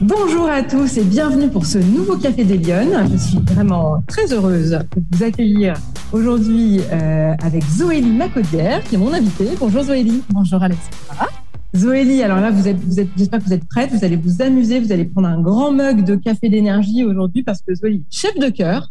Bonjour 0.00 0.48
à 0.48 0.62
tous 0.62 0.96
et 0.98 1.04
bienvenue 1.04 1.48
pour 1.48 1.66
ce 1.66 1.78
nouveau 1.78 2.16
Café 2.16 2.44
des 2.44 2.58
Lyonnes. 2.58 3.08
Je 3.12 3.16
suis 3.16 3.38
vraiment 3.38 4.02
très 4.06 4.32
heureuse 4.32 4.70
de 4.70 5.02
vous 5.12 5.22
accueillir 5.22 5.74
aujourd'hui 6.12 6.80
euh, 6.92 7.34
avec 7.42 7.62
Zoélie 7.64 8.10
Macaudière, 8.10 8.82
qui 8.84 8.96
est 8.96 8.98
mon 8.98 9.12
invitée. 9.12 9.50
Bonjour 9.58 9.84
Zoélie. 9.84 10.22
Bonjour 10.30 10.62
Alexandra. 10.62 11.28
Zoélie, 11.76 12.22
alors 12.22 12.40
là, 12.40 12.50
vous 12.50 12.68
êtes, 12.68 12.78
vous 12.78 13.00
êtes, 13.00 13.08
j'espère 13.16 13.40
que 13.40 13.44
vous 13.44 13.52
êtes 13.52 13.68
prête. 13.68 13.90
Vous 13.92 14.04
allez 14.04 14.16
vous 14.16 14.42
amuser. 14.42 14.80
Vous 14.80 14.92
allez 14.92 15.04
prendre 15.04 15.28
un 15.28 15.40
grand 15.40 15.72
mug 15.72 16.04
de 16.04 16.16
café 16.16 16.48
d'énergie 16.48 17.04
aujourd'hui 17.04 17.42
parce 17.42 17.62
que 17.62 17.74
Zoélie, 17.74 18.04
chef 18.10 18.36
de 18.38 18.48
cœur. 18.48 18.90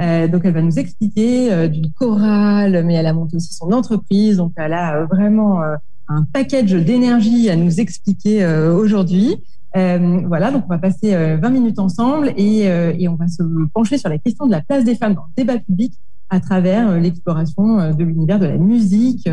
Euh, 0.00 0.28
donc, 0.28 0.42
elle 0.44 0.52
va 0.52 0.62
nous 0.62 0.78
expliquer 0.78 1.52
euh, 1.52 1.66
d'une 1.68 1.90
chorale, 1.90 2.84
mais 2.84 2.94
elle 2.94 3.06
a 3.06 3.12
monté 3.12 3.36
aussi 3.36 3.52
son 3.54 3.72
entreprise. 3.72 4.36
Donc, 4.36 4.52
elle 4.56 4.72
a 4.72 4.96
euh, 4.96 5.06
vraiment 5.06 5.62
euh, 5.62 5.74
un 6.08 6.24
package 6.24 6.72
d'énergie 6.72 7.50
à 7.50 7.56
nous 7.56 7.80
expliquer 7.80 8.44
euh, 8.44 8.74
aujourd'hui. 8.74 9.36
Euh, 9.76 10.20
voilà, 10.26 10.52
donc 10.52 10.64
on 10.66 10.68
va 10.68 10.78
passer 10.78 11.16
20 11.36 11.50
minutes 11.50 11.78
ensemble 11.78 12.32
et, 12.36 12.62
et, 12.62 13.08
on 13.08 13.16
va 13.16 13.26
se 13.26 13.42
pencher 13.72 13.98
sur 13.98 14.08
la 14.08 14.18
question 14.18 14.46
de 14.46 14.52
la 14.52 14.60
place 14.60 14.84
des 14.84 14.94
femmes 14.94 15.14
dans 15.14 15.24
le 15.24 15.42
débat 15.42 15.58
public 15.58 15.92
à 16.30 16.38
travers 16.38 16.98
l'exploration 17.00 17.92
de 17.92 18.04
l'univers 18.04 18.38
de 18.38 18.46
la 18.46 18.56
musique 18.56 19.28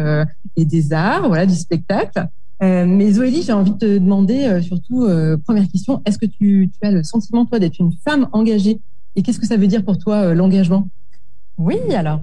et 0.55 0.65
des 0.65 0.93
arts, 0.93 1.27
voilà, 1.27 1.45
du 1.45 1.53
spectacle. 1.53 2.27
mais 2.59 3.11
Zoélie, 3.11 3.43
j'ai 3.43 3.53
envie 3.53 3.71
de 3.71 3.77
te 3.77 3.97
demander 3.99 4.61
surtout, 4.63 5.07
première 5.45 5.67
question, 5.67 6.01
est-ce 6.05 6.17
que 6.17 6.25
tu, 6.25 6.71
tu, 6.73 6.87
as 6.87 6.91
le 6.91 7.03
sentiment, 7.03 7.45
toi, 7.45 7.59
d'être 7.59 7.79
une 7.79 7.93
femme 8.03 8.27
engagée? 8.31 8.79
Et 9.15 9.21
qu'est-ce 9.21 9.39
que 9.39 9.47
ça 9.47 9.57
veut 9.57 9.67
dire 9.67 9.85
pour 9.85 9.99
toi, 9.99 10.33
l'engagement? 10.33 10.87
Oui, 11.59 11.77
alors 11.93 12.21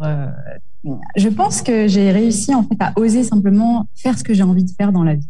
je 1.16 1.28
pense 1.28 1.62
que 1.62 1.88
j'ai 1.88 2.10
réussi 2.10 2.54
en 2.54 2.62
fait 2.62 2.76
à 2.80 2.92
oser 2.96 3.24
simplement 3.24 3.86
faire 3.94 4.18
ce 4.18 4.24
que 4.24 4.34
j'ai 4.34 4.42
envie 4.42 4.64
de 4.64 4.70
faire 4.70 4.92
dans 4.92 5.04
la 5.04 5.14
vie. 5.14 5.28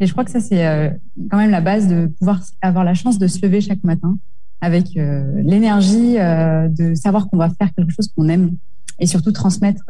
Et 0.00 0.06
je 0.06 0.12
crois 0.12 0.24
que 0.24 0.30
ça, 0.30 0.40
c'est 0.40 0.66
euh, 0.66 0.90
quand 1.30 1.38
même 1.38 1.50
la 1.50 1.60
base 1.60 1.88
de 1.88 2.06
pouvoir 2.06 2.40
avoir 2.62 2.84
la 2.84 2.94
chance 2.94 3.18
de 3.18 3.26
se 3.26 3.44
lever 3.44 3.60
chaque 3.60 3.82
matin 3.84 4.16
avec 4.60 4.96
euh, 4.96 5.40
l'énergie 5.42 6.18
euh, 6.18 6.68
de 6.68 6.94
savoir 6.94 7.28
qu'on 7.28 7.36
va 7.36 7.48
faire 7.50 7.72
quelque 7.74 7.92
chose 7.92 8.08
qu'on 8.08 8.28
aime 8.28 8.56
et 9.00 9.06
surtout 9.06 9.30
transmettre 9.30 9.84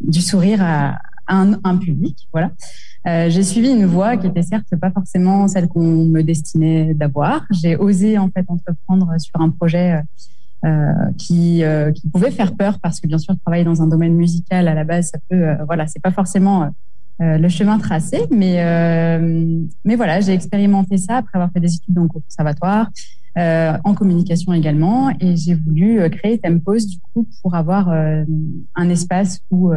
du 0.00 0.20
sourire 0.20 0.62
à, 0.62 0.98
un, 1.26 1.76
public. 1.76 2.28
Voilà. 2.32 2.52
j'ai 3.28 3.42
suivi 3.42 3.68
une 3.68 3.84
voie 3.84 4.16
qui 4.16 4.28
était 4.28 4.42
certes 4.42 4.76
pas 4.80 4.92
forcément 4.92 5.48
celle 5.48 5.66
qu'on 5.66 6.04
me 6.04 6.22
destinait 6.22 6.94
d'avoir. 6.94 7.44
J'ai 7.50 7.74
osé 7.74 8.16
en 8.16 8.30
fait 8.30 8.44
entreprendre 8.46 9.12
sur 9.18 9.40
un 9.40 9.50
projet 9.50 10.00
qui, 11.16 11.64
qui 11.96 12.08
pouvait 12.08 12.30
faire 12.30 12.54
peur 12.54 12.78
parce 12.78 13.00
que 13.00 13.08
bien 13.08 13.18
sûr 13.18 13.34
travailler 13.40 13.64
dans 13.64 13.82
un 13.82 13.88
domaine 13.88 14.14
musical 14.14 14.68
à 14.68 14.74
la 14.74 14.84
base 14.84 15.10
ça 15.10 15.18
peut 15.28 15.56
voilà 15.66 15.88
c'est 15.88 16.00
pas 16.00 16.12
forcément 16.12 16.70
le 17.20 17.48
chemin 17.48 17.78
tracé. 17.78 18.20
Mais, 18.30 18.56
euh, 18.58 19.60
mais 19.84 19.96
voilà, 19.96 20.20
j'ai 20.20 20.32
expérimenté 20.32 20.98
ça 20.98 21.16
après 21.16 21.38
avoir 21.38 21.50
fait 21.52 21.60
des 21.60 21.74
études 21.74 21.94
dans 21.94 22.02
le 22.02 22.08
conservatoire, 22.08 22.90
euh, 23.36 23.72
en 23.84 23.94
communication 23.94 24.52
également. 24.52 25.10
Et 25.20 25.36
j'ai 25.36 25.54
voulu 25.54 26.00
créer 26.10 26.38
Tempos 26.38 26.86
du 26.86 26.98
coup 27.12 27.26
pour 27.42 27.54
avoir 27.54 27.90
un 27.90 28.88
espace 28.88 29.40
où, 29.50 29.72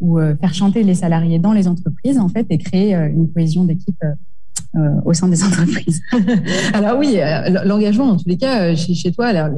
où 0.00 0.18
faire 0.18 0.54
chanter 0.54 0.82
les 0.82 0.94
salariés 0.94 1.38
dans 1.38 1.52
les 1.52 1.68
entreprises 1.68 2.18
en 2.18 2.28
fait 2.28 2.46
et 2.50 2.58
créer 2.58 2.94
une 2.94 3.30
cohésion 3.32 3.64
d'équipe. 3.64 4.02
au 5.04 5.12
sein 5.12 5.28
des 5.28 5.42
entreprises. 5.48 6.00
alors 6.72 6.98
oui, 6.98 7.18
l'engagement, 7.64 8.10
en 8.10 8.16
tous 8.16 8.28
les 8.28 8.36
cas, 8.36 8.74
chez, 8.74 8.94
chez 8.94 9.12
toi, 9.12 9.26
alors, 9.26 9.48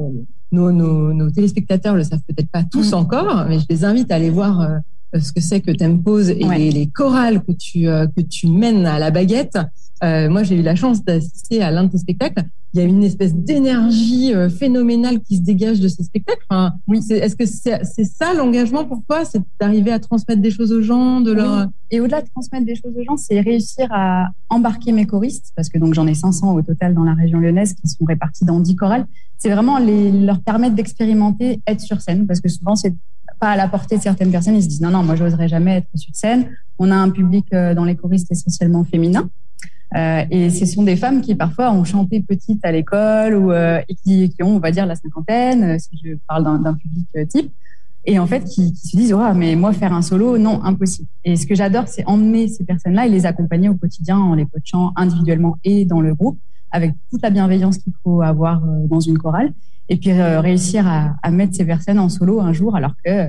nos, 0.51 0.71
nos, 0.71 1.13
nos, 1.13 1.29
téléspectateurs 1.29 1.95
le 1.95 2.03
savent 2.03 2.21
peut-être 2.27 2.49
pas 2.49 2.63
tous 2.63 2.91
mmh. 2.91 2.95
encore, 2.95 3.45
mais 3.49 3.59
je 3.59 3.65
les 3.69 3.83
invite 3.83 4.11
à 4.11 4.15
aller 4.15 4.29
voir 4.29 4.79
ce 5.13 5.31
que 5.31 5.41
c'est 5.41 5.61
que 5.61 5.71
Tempose 5.71 6.29
et 6.29 6.45
ouais. 6.45 6.57
les, 6.57 6.71
les, 6.71 6.87
chorales 6.87 7.43
que 7.43 7.51
tu, 7.51 7.87
euh, 7.87 8.07
que 8.07 8.21
tu 8.21 8.47
mènes 8.47 8.85
à 8.85 8.99
la 8.99 9.11
baguette. 9.11 9.57
Euh, 10.03 10.29
moi, 10.29 10.43
j'ai 10.43 10.59
eu 10.59 10.61
la 10.61 10.75
chance 10.75 11.03
d'assister 11.03 11.63
à 11.63 11.71
l'un 11.71 11.85
de 11.85 11.91
tes 11.91 11.97
spectacles. 11.97 12.43
Il 12.73 12.79
y 12.79 12.83
a 12.83 12.85
une 12.85 13.03
espèce 13.03 13.33
d'énergie 13.33 14.33
euh, 14.35 14.49
phénoménale 14.49 15.21
qui 15.21 15.37
se 15.37 15.41
dégage 15.41 15.79
de 15.79 15.87
ces 15.87 16.03
spectacles. 16.03 16.43
Enfin, 16.49 16.73
oui. 16.87 16.99
Est-ce 17.09 17.35
que 17.35 17.45
c'est 17.45 17.71
est 17.71 18.03
ça 18.03 18.33
l'engagement 18.33 18.85
pour 18.85 19.01
toi 19.07 19.25
C'est 19.25 19.41
d'arriver 19.59 19.91
à 19.91 19.99
transmettre 19.99 20.41
des 20.41 20.51
choses 20.51 20.71
aux 20.71 20.81
gens 20.81 21.21
de 21.21 21.31
leur... 21.31 21.65
Oui. 21.65 21.71
Et 21.89 22.01
au-delà 22.01 22.21
de 22.21 22.27
transmettre 22.27 22.65
des 22.65 22.75
choses 22.75 22.93
aux 22.95 23.03
gens, 23.03 23.17
c'est 23.17 23.39
réussir 23.39 23.87
à 23.91 24.27
embarquer 24.49 24.91
mes 24.91 25.05
choristes, 25.05 25.53
parce 25.55 25.69
que 25.69 25.77
donc 25.77 25.93
j'en 25.93 26.05
ai 26.05 26.13
500 26.13 26.53
au 26.53 26.61
total 26.61 26.93
dans 26.93 27.05
la 27.05 27.13
région 27.13 27.39
lyonnaise 27.39 27.73
qui 27.73 27.87
sont 27.87 28.03
répartis 28.03 28.43
dans 28.43 28.59
10 28.59 28.75
chorales. 28.75 29.07
C'est 29.37 29.49
vraiment 29.49 29.79
les, 29.79 30.11
leur 30.11 30.41
permettre 30.41 30.75
d'expérimenter, 30.75 31.61
être 31.65 31.79
sur 31.79 32.01
scène, 32.01 32.27
parce 32.27 32.41
que 32.41 32.49
souvent 32.49 32.75
c'est 32.75 32.93
pas 33.39 33.49
à 33.49 33.55
la 33.55 33.67
portée 33.67 33.97
de 33.97 34.01
certaines 34.01 34.31
personnes. 34.31 34.55
Ils 34.55 34.63
se 34.63 34.67
disent 34.67 34.81
non, 34.81 34.91
non, 34.91 35.03
moi, 35.03 35.15
j'oserais 35.15 35.47
jamais 35.47 35.77
être 35.77 35.87
sur 35.95 36.15
scène. 36.15 36.49
On 36.79 36.91
a 36.91 36.95
un 36.95 37.09
public 37.09 37.45
euh, 37.53 37.73
dans 37.73 37.85
les 37.85 37.95
choristes 37.95 38.31
essentiellement 38.31 38.83
féminin. 38.83 39.29
Euh, 39.95 40.25
et 40.29 40.49
ce 40.49 40.65
sont 40.65 40.83
des 40.83 40.97
femmes 40.97 41.21
qui 41.21 41.33
parfois 41.35 41.71
ont 41.71 41.85
chanté 41.85 42.21
petite 42.21 42.63
à 42.65 42.71
l'école 42.71 43.35
ou 43.35 43.51
euh, 43.51 43.79
qui, 44.03 44.33
ont, 44.41 44.55
on 44.55 44.59
va 44.59 44.71
dire, 44.71 44.85
la 44.85 44.95
cinquantaine, 44.95 45.79
si 45.79 45.89
je 46.03 46.15
parle 46.27 46.61
d'un 46.61 46.73
public 46.73 47.07
type, 47.29 47.51
et 48.03 48.19
en 48.19 48.27
fait 48.27 48.43
qui, 48.43 48.73
qui 48.73 48.87
se 48.87 48.97
disent 48.97 49.13
oh, 49.13 49.33
mais 49.33 49.55
moi 49.55 49.71
faire 49.71 49.93
un 49.93 50.01
solo, 50.01 50.37
non, 50.37 50.61
impossible. 50.63 51.07
Et 51.23 51.37
ce 51.37 51.47
que 51.47 51.55
j'adore, 51.55 51.87
c'est 51.87 52.05
emmener 52.05 52.49
ces 52.49 52.65
personnes-là 52.65 53.07
et 53.07 53.09
les 53.09 53.25
accompagner 53.25 53.69
au 53.69 53.75
quotidien 53.75 54.17
en 54.17 54.33
les 54.33 54.45
coachant 54.45 54.91
individuellement 54.97 55.57
et 55.63 55.85
dans 55.85 56.01
le 56.01 56.13
groupe, 56.13 56.37
avec 56.71 56.93
toute 57.09 57.21
la 57.21 57.29
bienveillance 57.29 57.77
qu'il 57.77 57.93
faut 58.03 58.21
avoir 58.21 58.61
dans 58.61 58.99
une 58.99 59.17
chorale 59.17 59.53
et 59.89 59.97
puis 59.97 60.11
euh, 60.11 60.41
réussir 60.41 60.87
à, 60.87 61.15
à, 61.23 61.31
mettre 61.31 61.55
ces 61.55 61.65
personnes 61.65 61.99
en 61.99 62.09
solo 62.09 62.41
un 62.41 62.53
jour, 62.53 62.75
alors 62.75 62.93
que 63.03 63.09
euh, 63.09 63.27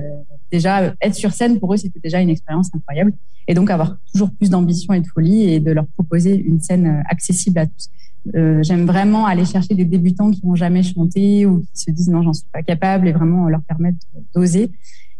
déjà 0.51 0.93
être 1.01 1.15
sur 1.15 1.31
scène 1.31 1.59
pour 1.59 1.73
eux 1.73 1.77
c'était 1.77 1.99
déjà 1.99 2.19
une 2.19 2.29
expérience 2.29 2.69
incroyable, 2.73 3.13
et 3.47 3.53
donc 3.53 3.69
avoir 3.69 3.97
toujours 4.11 4.31
plus 4.31 4.49
d'ambition 4.49 4.93
et 4.93 5.01
de 5.01 5.07
folie 5.07 5.53
et 5.53 5.59
de 5.59 5.71
leur 5.71 5.87
proposer 5.87 6.35
une 6.35 6.61
scène 6.61 6.87
euh, 6.87 7.01
accessible 7.09 7.59
à 7.59 7.65
tous. 7.65 7.89
Euh, 8.35 8.61
J'aime 8.63 8.85
vraiment 8.85 9.25
aller 9.25 9.45
chercher 9.45 9.73
des 9.73 9.85
débutants 9.85 10.29
qui 10.29 10.45
n'ont 10.45 10.55
jamais 10.55 10.83
chanté 10.83 11.45
ou 11.45 11.61
qui 11.61 11.81
se 11.81 11.91
disent 11.91 12.09
non 12.09 12.21
j'en 12.21 12.33
suis 12.33 12.45
pas 12.51 12.61
capable 12.61 13.07
et 13.07 13.11
vraiment 13.11 13.47
leur 13.47 13.61
permettre 13.61 13.97
d'oser 14.35 14.71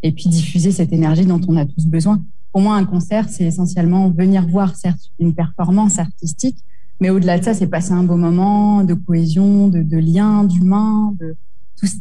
et 0.03 0.11
puis 0.11 0.29
diffuser 0.29 0.71
cette 0.71 0.93
énergie 0.93 1.25
dont 1.25 1.41
on 1.47 1.55
a 1.57 1.65
tous 1.65 1.85
besoin. 1.85 2.21
Pour 2.51 2.61
moi 2.61 2.75
un 2.75 2.85
concert 2.85 3.29
c'est 3.29 3.45
essentiellement 3.45 4.09
venir 4.09 4.45
voir 4.47 4.75
certes 4.75 5.11
une 5.19 5.33
performance 5.33 5.97
artistique 5.97 6.57
mais 6.99 7.09
au-delà 7.09 7.39
de 7.39 7.43
ça, 7.43 7.53
c'est 7.53 7.67
passer 7.67 7.93
un 7.93 8.03
beau 8.03 8.15
moment 8.15 8.83
de 8.83 8.93
cohésion, 8.93 9.67
de, 9.67 9.81
de 9.81 9.97
lien, 9.97 10.43
d'humain, 10.43 11.13
de 11.19 11.35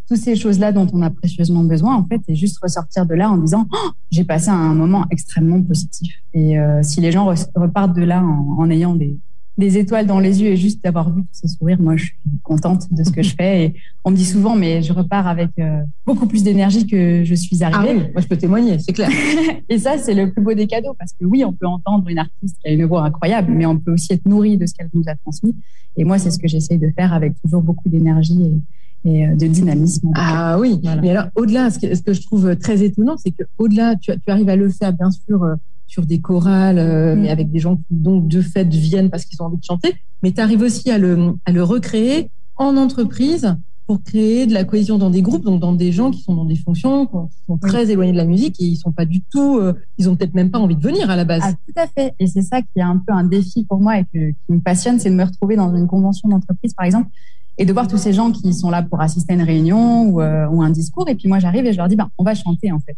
toutes 0.08 0.18
ces 0.18 0.34
choses-là 0.34 0.72
dont 0.72 0.88
on 0.92 1.02
a 1.02 1.10
précieusement 1.10 1.62
besoin, 1.62 1.94
en 1.94 2.04
fait, 2.04 2.20
et 2.26 2.34
juste 2.34 2.58
ressortir 2.60 3.06
de 3.06 3.14
là 3.14 3.30
en 3.30 3.36
disant 3.36 3.66
oh, 3.72 3.90
j'ai 4.10 4.24
passé 4.24 4.48
un 4.48 4.74
moment 4.74 5.04
extrêmement 5.10 5.62
positif. 5.62 6.12
Et 6.34 6.58
euh, 6.58 6.82
si 6.82 7.00
les 7.00 7.12
gens 7.12 7.32
repartent 7.54 7.94
de 7.94 8.02
là 8.02 8.22
en, 8.22 8.56
en 8.58 8.70
ayant 8.70 8.96
des, 8.96 9.16
des 9.58 9.76
étoiles 9.76 10.06
dans 10.06 10.20
les 10.20 10.40
yeux 10.40 10.50
et 10.50 10.56
juste 10.56 10.82
d'avoir 10.84 11.12
vu 11.12 11.22
tous 11.22 11.28
ces 11.32 11.48
sourires, 11.48 11.80
moi, 11.80 11.96
je 11.96 12.04
suis 12.04 12.14
contente 12.44 12.86
de 12.92 13.02
ce 13.02 13.10
que 13.10 13.22
je 13.22 13.34
fais. 13.34 13.64
Et 13.64 13.74
on 14.04 14.12
me 14.12 14.16
dit 14.16 14.24
souvent, 14.24 14.54
mais 14.54 14.82
je 14.82 14.92
repars 14.92 15.26
avec 15.26 15.50
euh, 15.58 15.82
beaucoup 16.06 16.26
plus 16.26 16.44
d'énergie 16.44 16.86
que 16.86 17.24
je 17.24 17.34
suis 17.34 17.64
arrivée. 17.64 17.88
Ah 17.90 18.04
oui, 18.04 18.10
moi, 18.12 18.22
je 18.22 18.28
peux 18.28 18.36
témoigner, 18.36 18.78
c'est 18.78 18.92
clair. 18.92 19.10
et 19.68 19.78
ça, 19.78 19.98
c'est 19.98 20.14
le 20.14 20.30
plus 20.32 20.42
beau 20.42 20.54
des 20.54 20.68
cadeaux 20.68 20.94
parce 20.96 21.12
que 21.12 21.24
oui, 21.24 21.44
on 21.44 21.52
peut 21.52 21.66
entendre 21.66 22.08
une 22.08 22.18
artiste 22.18 22.56
qui 22.62 22.68
a 22.68 22.72
une 22.72 22.84
voix 22.84 23.02
incroyable, 23.02 23.52
mais 23.52 23.66
on 23.66 23.76
peut 23.76 23.92
aussi 23.92 24.12
être 24.12 24.26
nourri 24.26 24.56
de 24.56 24.64
ce 24.64 24.74
qu'elle 24.74 24.90
nous 24.94 25.02
a 25.08 25.16
transmis. 25.16 25.56
Et 25.96 26.04
moi, 26.04 26.18
c'est 26.18 26.30
ce 26.30 26.38
que 26.38 26.46
j'essaye 26.46 26.78
de 26.78 26.90
faire 26.96 27.12
avec 27.12 27.34
toujours 27.42 27.62
beaucoup 27.62 27.88
d'énergie 27.88 28.60
et, 29.04 29.10
et, 29.10 29.26
euh, 29.26 29.34
de 29.34 29.46
dynamisme. 29.48 30.12
Ah 30.14 30.56
oui, 30.60 30.78
voilà. 30.80 31.02
mais 31.02 31.10
alors 31.10 31.26
au-delà, 31.34 31.70
ce 31.70 31.80
que, 31.80 31.92
ce 31.92 32.02
que 32.02 32.12
je 32.12 32.22
trouve 32.22 32.54
très 32.56 32.84
étonnant, 32.84 33.16
c'est 33.16 33.32
que 33.32 33.42
au-delà, 33.58 33.96
tu, 33.96 34.12
tu 34.12 34.30
arrives 34.30 34.48
à 34.48 34.56
le 34.56 34.68
faire, 34.68 34.92
bien 34.92 35.10
sûr, 35.10 35.42
euh, 35.42 35.56
sur 35.88 36.06
des 36.06 36.20
chorales, 36.20 36.78
euh, 36.78 37.16
mmh. 37.16 37.20
mais 37.20 37.30
avec 37.30 37.50
des 37.50 37.58
gens 37.58 37.76
qui 37.76 37.82
donc 37.90 38.28
de 38.28 38.40
fait 38.40 38.68
viennent 38.68 39.10
parce 39.10 39.24
qu'ils 39.24 39.42
ont 39.42 39.46
envie 39.46 39.58
de 39.58 39.64
chanter. 39.64 39.94
Mais 40.22 40.30
tu 40.30 40.40
arrives 40.40 40.60
aussi 40.60 40.90
à 40.90 40.98
le, 40.98 41.34
à 41.44 41.50
le 41.50 41.64
recréer 41.64 42.30
en 42.56 42.76
entreprise 42.76 43.56
pour 43.86 44.02
créer 44.02 44.46
de 44.46 44.52
la 44.52 44.64
cohésion 44.64 44.98
dans 44.98 45.08
des 45.08 45.22
groupes, 45.22 45.44
donc 45.44 45.60
dans 45.60 45.72
des 45.72 45.92
gens 45.92 46.10
qui 46.10 46.20
sont 46.20 46.34
dans 46.34 46.44
des 46.44 46.56
fonctions, 46.56 47.06
qui 47.06 47.38
sont 47.46 47.56
très 47.56 47.86
oui. 47.86 47.92
éloignés 47.92 48.12
de 48.12 48.18
la 48.18 48.26
musique 48.26 48.60
et 48.60 48.64
ils 48.64 48.76
sont 48.76 48.92
pas 48.92 49.06
du 49.06 49.22
tout, 49.22 49.56
euh, 49.56 49.72
ils 49.96 50.10
ont 50.10 50.14
peut-être 50.14 50.34
même 50.34 50.50
pas 50.50 50.58
envie 50.58 50.76
de 50.76 50.82
venir 50.82 51.08
à 51.08 51.16
la 51.16 51.24
base. 51.24 51.40
Ah, 51.42 51.52
tout 51.52 51.72
à 51.74 51.86
fait. 51.86 52.12
Et 52.18 52.26
c'est 52.26 52.42
ça 52.42 52.60
qui 52.60 52.68
est 52.76 52.82
un 52.82 52.98
peu 52.98 53.14
un 53.14 53.24
défi 53.24 53.64
pour 53.64 53.80
moi 53.80 53.98
et 53.98 54.04
que, 54.04 54.30
qui 54.30 54.52
me 54.52 54.60
passionne, 54.60 55.00
c'est 55.00 55.08
de 55.08 55.14
me 55.14 55.24
retrouver 55.24 55.56
dans 55.56 55.74
une 55.74 55.86
convention 55.86 56.28
d'entreprise, 56.28 56.74
par 56.74 56.84
exemple, 56.84 57.08
et 57.56 57.64
de 57.64 57.72
voir 57.72 57.88
tous 57.88 57.96
ces 57.96 58.12
gens 58.12 58.30
qui 58.30 58.52
sont 58.52 58.68
là 58.68 58.82
pour 58.82 59.00
assister 59.00 59.32
à 59.32 59.36
une 59.36 59.42
réunion 59.42 60.02
ou, 60.10 60.20
euh, 60.20 60.46
ou 60.48 60.62
un 60.62 60.70
discours. 60.70 61.08
Et 61.08 61.14
puis 61.14 61.26
moi, 61.26 61.38
j'arrive 61.38 61.64
et 61.64 61.72
je 61.72 61.78
leur 61.78 61.88
dis, 61.88 61.96
ben, 61.96 62.10
on 62.18 62.24
va 62.24 62.34
chanter 62.34 62.70
en 62.70 62.80
fait. 62.80 62.96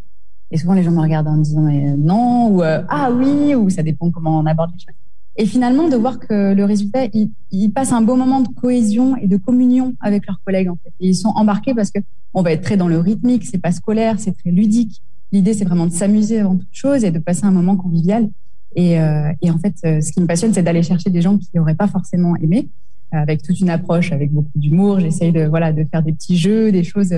Et 0.51 0.59
souvent, 0.59 0.75
les 0.75 0.83
gens 0.83 0.91
me 0.91 1.01
regardent 1.01 1.29
en 1.29 1.37
disant 1.37 1.63
mais 1.63 1.95
non, 1.97 2.49
ou 2.49 2.63
euh, 2.63 2.83
ah 2.89 3.11
oui, 3.13 3.55
ou 3.55 3.71
ça 3.71 3.83
dépend 3.83 4.11
comment 4.11 4.39
on 4.39 4.47
aborde 4.47 4.73
les 4.73 4.79
choses. 4.79 4.95
Et 5.37 5.47
finalement, 5.47 5.89
de 5.89 5.97
voir 5.97 6.19
que 6.19 6.53
le 6.53 6.65
résultat, 6.65 7.05
ils, 7.13 7.31
ils 7.51 7.71
passent 7.71 7.93
un 7.93 8.03
beau 8.03 8.17
moment 8.17 8.41
de 8.41 8.49
cohésion 8.49 9.17
et 9.17 9.27
de 9.29 9.37
communion 9.37 9.95
avec 10.01 10.27
leurs 10.27 10.41
collègues. 10.45 10.69
En 10.69 10.77
fait. 10.83 10.93
Et 11.01 11.09
ils 11.09 11.15
sont 11.15 11.31
embarqués 11.31 11.73
parce 11.75 11.91
que 11.91 12.01
on 12.35 12.43
va 12.43 12.53
être 12.53 12.63
très 12.63 12.77
dans 12.77 12.89
le 12.89 12.99
rythmique, 12.99 13.45
c'est 13.45 13.59
pas 13.59 13.73
scolaire, 13.73 14.17
c'est 14.19 14.37
très 14.37 14.51
ludique. 14.51 15.03
L'idée, 15.33 15.55
c'est 15.55 15.65
vraiment 15.65 15.87
de 15.87 15.93
s'amuser 15.93 16.41
avant 16.41 16.57
toute 16.57 16.69
chose 16.73 17.05
et 17.05 17.11
de 17.11 17.19
passer 17.19 17.45
un 17.45 17.53
moment 17.53 17.77
convivial. 17.77 18.29
Et, 18.77 19.01
euh, 19.01 19.33
et 19.43 19.51
en 19.51 19.59
fait, 19.59 19.75
euh, 19.85 20.01
ce 20.01 20.13
qui 20.13 20.21
me 20.21 20.27
passionne, 20.27 20.53
c'est 20.53 20.63
d'aller 20.63 20.83
chercher 20.83 21.11
des 21.11 21.23
gens 21.23 21.39
qui 21.39 21.49
n'auraient 21.55 21.75
pas 21.75 21.89
forcément 21.89 22.37
aimé, 22.37 22.69
avec 23.13 23.43
toute 23.43 23.59
une 23.61 23.71
approche, 23.71 24.13
avec 24.13 24.33
beaucoup 24.33 24.57
d'humour. 24.57 25.01
J'essaye 25.01 25.33
de 25.33 25.45
voilà 25.45 25.73
de 25.73 25.85
faire 25.91 26.03
des 26.03 26.13
petits 26.13 26.37
jeux, 26.37 26.71
des 26.71 26.85
choses 26.85 27.13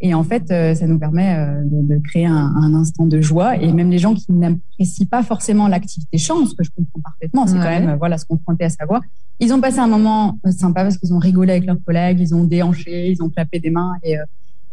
Et 0.00 0.12
en 0.12 0.24
fait, 0.24 0.48
ça 0.48 0.86
nous 0.86 0.98
permet 0.98 1.36
de, 1.64 1.98
créer 1.98 2.26
un, 2.26 2.74
instant 2.74 3.06
de 3.06 3.20
joie. 3.22 3.56
Et 3.56 3.72
même 3.72 3.90
les 3.90 3.98
gens 3.98 4.14
qui 4.14 4.30
n'apprécient 4.30 5.06
pas 5.06 5.22
forcément 5.22 5.68
l'activité 5.68 6.18
chant, 6.18 6.44
ce 6.44 6.54
que 6.54 6.62
je 6.62 6.70
comprends 6.70 7.00
parfaitement, 7.00 7.46
c'est 7.46 7.54
quand 7.54 7.80
même 7.80 7.96
voilà 7.98 8.18
se 8.18 8.26
confronter 8.26 8.64
à 8.64 8.68
savoir. 8.68 9.00
Ils 9.40 9.54
ont 9.54 9.60
passé 9.60 9.78
un 9.78 9.86
moment 9.86 10.38
sympa 10.50 10.82
parce 10.82 10.98
qu'ils 10.98 11.14
ont 11.14 11.18
rigolé 11.18 11.52
avec 11.52 11.64
leurs 11.64 11.82
collègues, 11.82 12.20
ils 12.20 12.34
ont 12.34 12.44
déhanché, 12.44 13.10
ils 13.10 13.22
ont 13.22 13.30
clapé 13.30 13.58
des 13.58 13.70
mains 13.70 13.94
et 14.02 14.18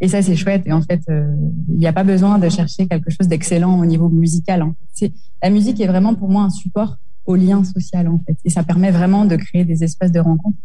et 0.03 0.09
ça, 0.09 0.21
c'est 0.21 0.35
chouette. 0.35 0.63
Et 0.65 0.73
en 0.73 0.81
fait, 0.81 1.01
euh, 1.09 1.33
il 1.69 1.77
n'y 1.77 1.87
a 1.87 1.93
pas 1.93 2.03
besoin 2.03 2.37
de 2.37 2.49
chercher 2.49 2.87
quelque 2.87 3.09
chose 3.09 3.29
d'excellent 3.29 3.79
au 3.79 3.85
niveau 3.85 4.09
musical. 4.09 4.61
En 4.63 4.75
fait. 4.93 5.13
La 5.41 5.49
musique 5.49 5.79
est 5.79 5.87
vraiment 5.87 6.13
pour 6.13 6.29
moi 6.29 6.43
un 6.43 6.49
support 6.49 6.97
au 7.25 7.35
lien 7.35 7.63
social, 7.63 8.09
en 8.09 8.19
fait. 8.25 8.35
Et 8.43 8.49
ça 8.49 8.63
permet 8.63 8.91
vraiment 8.91 9.23
de 9.23 9.37
créer 9.37 9.63
des 9.63 9.81
espaces 9.83 10.11
de 10.11 10.19
rencontre. 10.19 10.57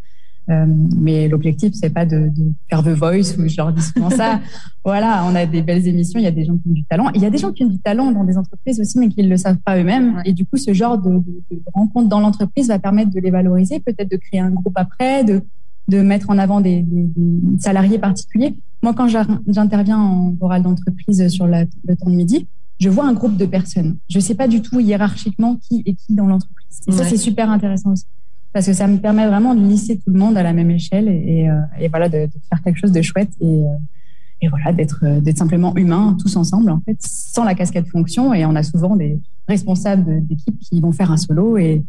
Euh, 0.50 0.66
mais 0.96 1.28
l'objectif, 1.28 1.74
c'est 1.74 1.90
pas 1.90 2.06
de, 2.06 2.30
de, 2.34 2.52
faire 2.70 2.82
The 2.82 2.88
Voice 2.88 3.36
ou 3.38 3.48
je 3.48 3.56
leur 3.56 3.72
dis 3.72 3.82
souvent 3.82 4.08
ça. 4.08 4.40
voilà, 4.84 5.24
on 5.26 5.34
a 5.34 5.44
des 5.44 5.60
belles 5.60 5.86
émissions, 5.86 6.18
il 6.18 6.24
y 6.24 6.28
a 6.28 6.30
des 6.30 6.44
gens 6.44 6.56
qui 6.56 6.68
ont 6.68 6.72
du 6.72 6.84
talent. 6.84 7.10
Il 7.14 7.20
y 7.20 7.26
a 7.26 7.30
des 7.30 7.38
gens 7.38 7.52
qui 7.52 7.64
ont 7.64 7.68
du 7.68 7.78
talent 7.78 8.10
dans 8.12 8.24
des 8.24 8.38
entreprises 8.38 8.80
aussi, 8.80 8.98
mais 8.98 9.08
qui 9.08 9.22
ne 9.22 9.28
le 9.28 9.36
savent 9.36 9.58
pas 9.58 9.78
eux-mêmes. 9.78 10.22
Et 10.24 10.32
du 10.32 10.46
coup, 10.46 10.56
ce 10.56 10.72
genre 10.72 10.96
de, 10.96 11.10
de, 11.10 11.42
de 11.50 11.62
rencontre 11.74 12.08
dans 12.08 12.20
l'entreprise 12.20 12.68
va 12.68 12.78
permettre 12.78 13.10
de 13.10 13.20
les 13.20 13.30
valoriser, 13.30 13.80
peut-être 13.80 14.10
de 14.10 14.16
créer 14.16 14.40
un 14.40 14.50
groupe 14.50 14.76
après, 14.76 15.22
de, 15.24 15.42
de 15.88 16.00
mettre 16.00 16.30
en 16.30 16.38
avant 16.38 16.60
des, 16.60 16.82
des, 16.82 17.10
des 17.14 17.60
salariés 17.60 17.98
particuliers. 17.98 18.54
Moi, 18.82 18.94
quand 18.94 19.08
j'interviens 19.48 19.98
en 19.98 20.34
oral 20.40 20.62
d'entreprise 20.62 21.28
sur 21.28 21.46
le 21.46 21.66
temps 21.96 22.10
de 22.10 22.16
midi, 22.16 22.46
je 22.78 22.88
vois 22.88 23.06
un 23.06 23.12
groupe 23.12 23.36
de 23.36 23.46
personnes. 23.46 23.98
Je 24.08 24.18
ne 24.18 24.22
sais 24.22 24.34
pas 24.34 24.48
du 24.48 24.62
tout 24.62 24.80
hiérarchiquement 24.80 25.56
qui 25.56 25.82
est 25.84 25.94
qui 25.94 26.14
dans 26.14 26.26
l'entreprise. 26.26 26.80
Et 26.86 26.92
ça, 26.92 27.04
c'est 27.04 27.16
super 27.16 27.50
intéressant 27.50 27.92
aussi. 27.92 28.04
Parce 28.52 28.66
que 28.66 28.72
ça 28.72 28.86
me 28.86 28.98
permet 28.98 29.26
vraiment 29.26 29.54
de 29.54 29.60
lisser 29.60 29.96
tout 29.96 30.10
le 30.10 30.18
monde 30.18 30.36
à 30.36 30.42
la 30.42 30.52
même 30.52 30.70
échelle 30.70 31.08
et, 31.08 31.48
euh, 31.48 31.88
voilà, 31.90 32.08
de, 32.08 32.28
faire 32.48 32.62
quelque 32.62 32.78
chose 32.78 32.92
de 32.92 33.02
chouette 33.02 33.30
et, 33.40 33.64
euh, 33.64 34.48
voilà, 34.48 34.72
d'être 34.72 35.04
d'être 35.20 35.36
simplement 35.38 35.76
humains 35.76 36.16
tous 36.20 36.36
ensemble, 36.36 36.70
en 36.70 36.80
fait, 36.80 36.96
sans 37.00 37.44
la 37.44 37.54
casquette 37.54 37.88
fonction. 37.88 38.32
Et 38.32 38.46
on 38.46 38.54
a 38.54 38.62
souvent 38.62 38.96
des 38.96 39.20
responsables 39.48 40.26
d'équipe 40.26 40.58
qui 40.60 40.80
vont 40.80 40.92
faire 40.92 41.10
un 41.10 41.16
solo 41.16 41.58
et, 41.58 41.82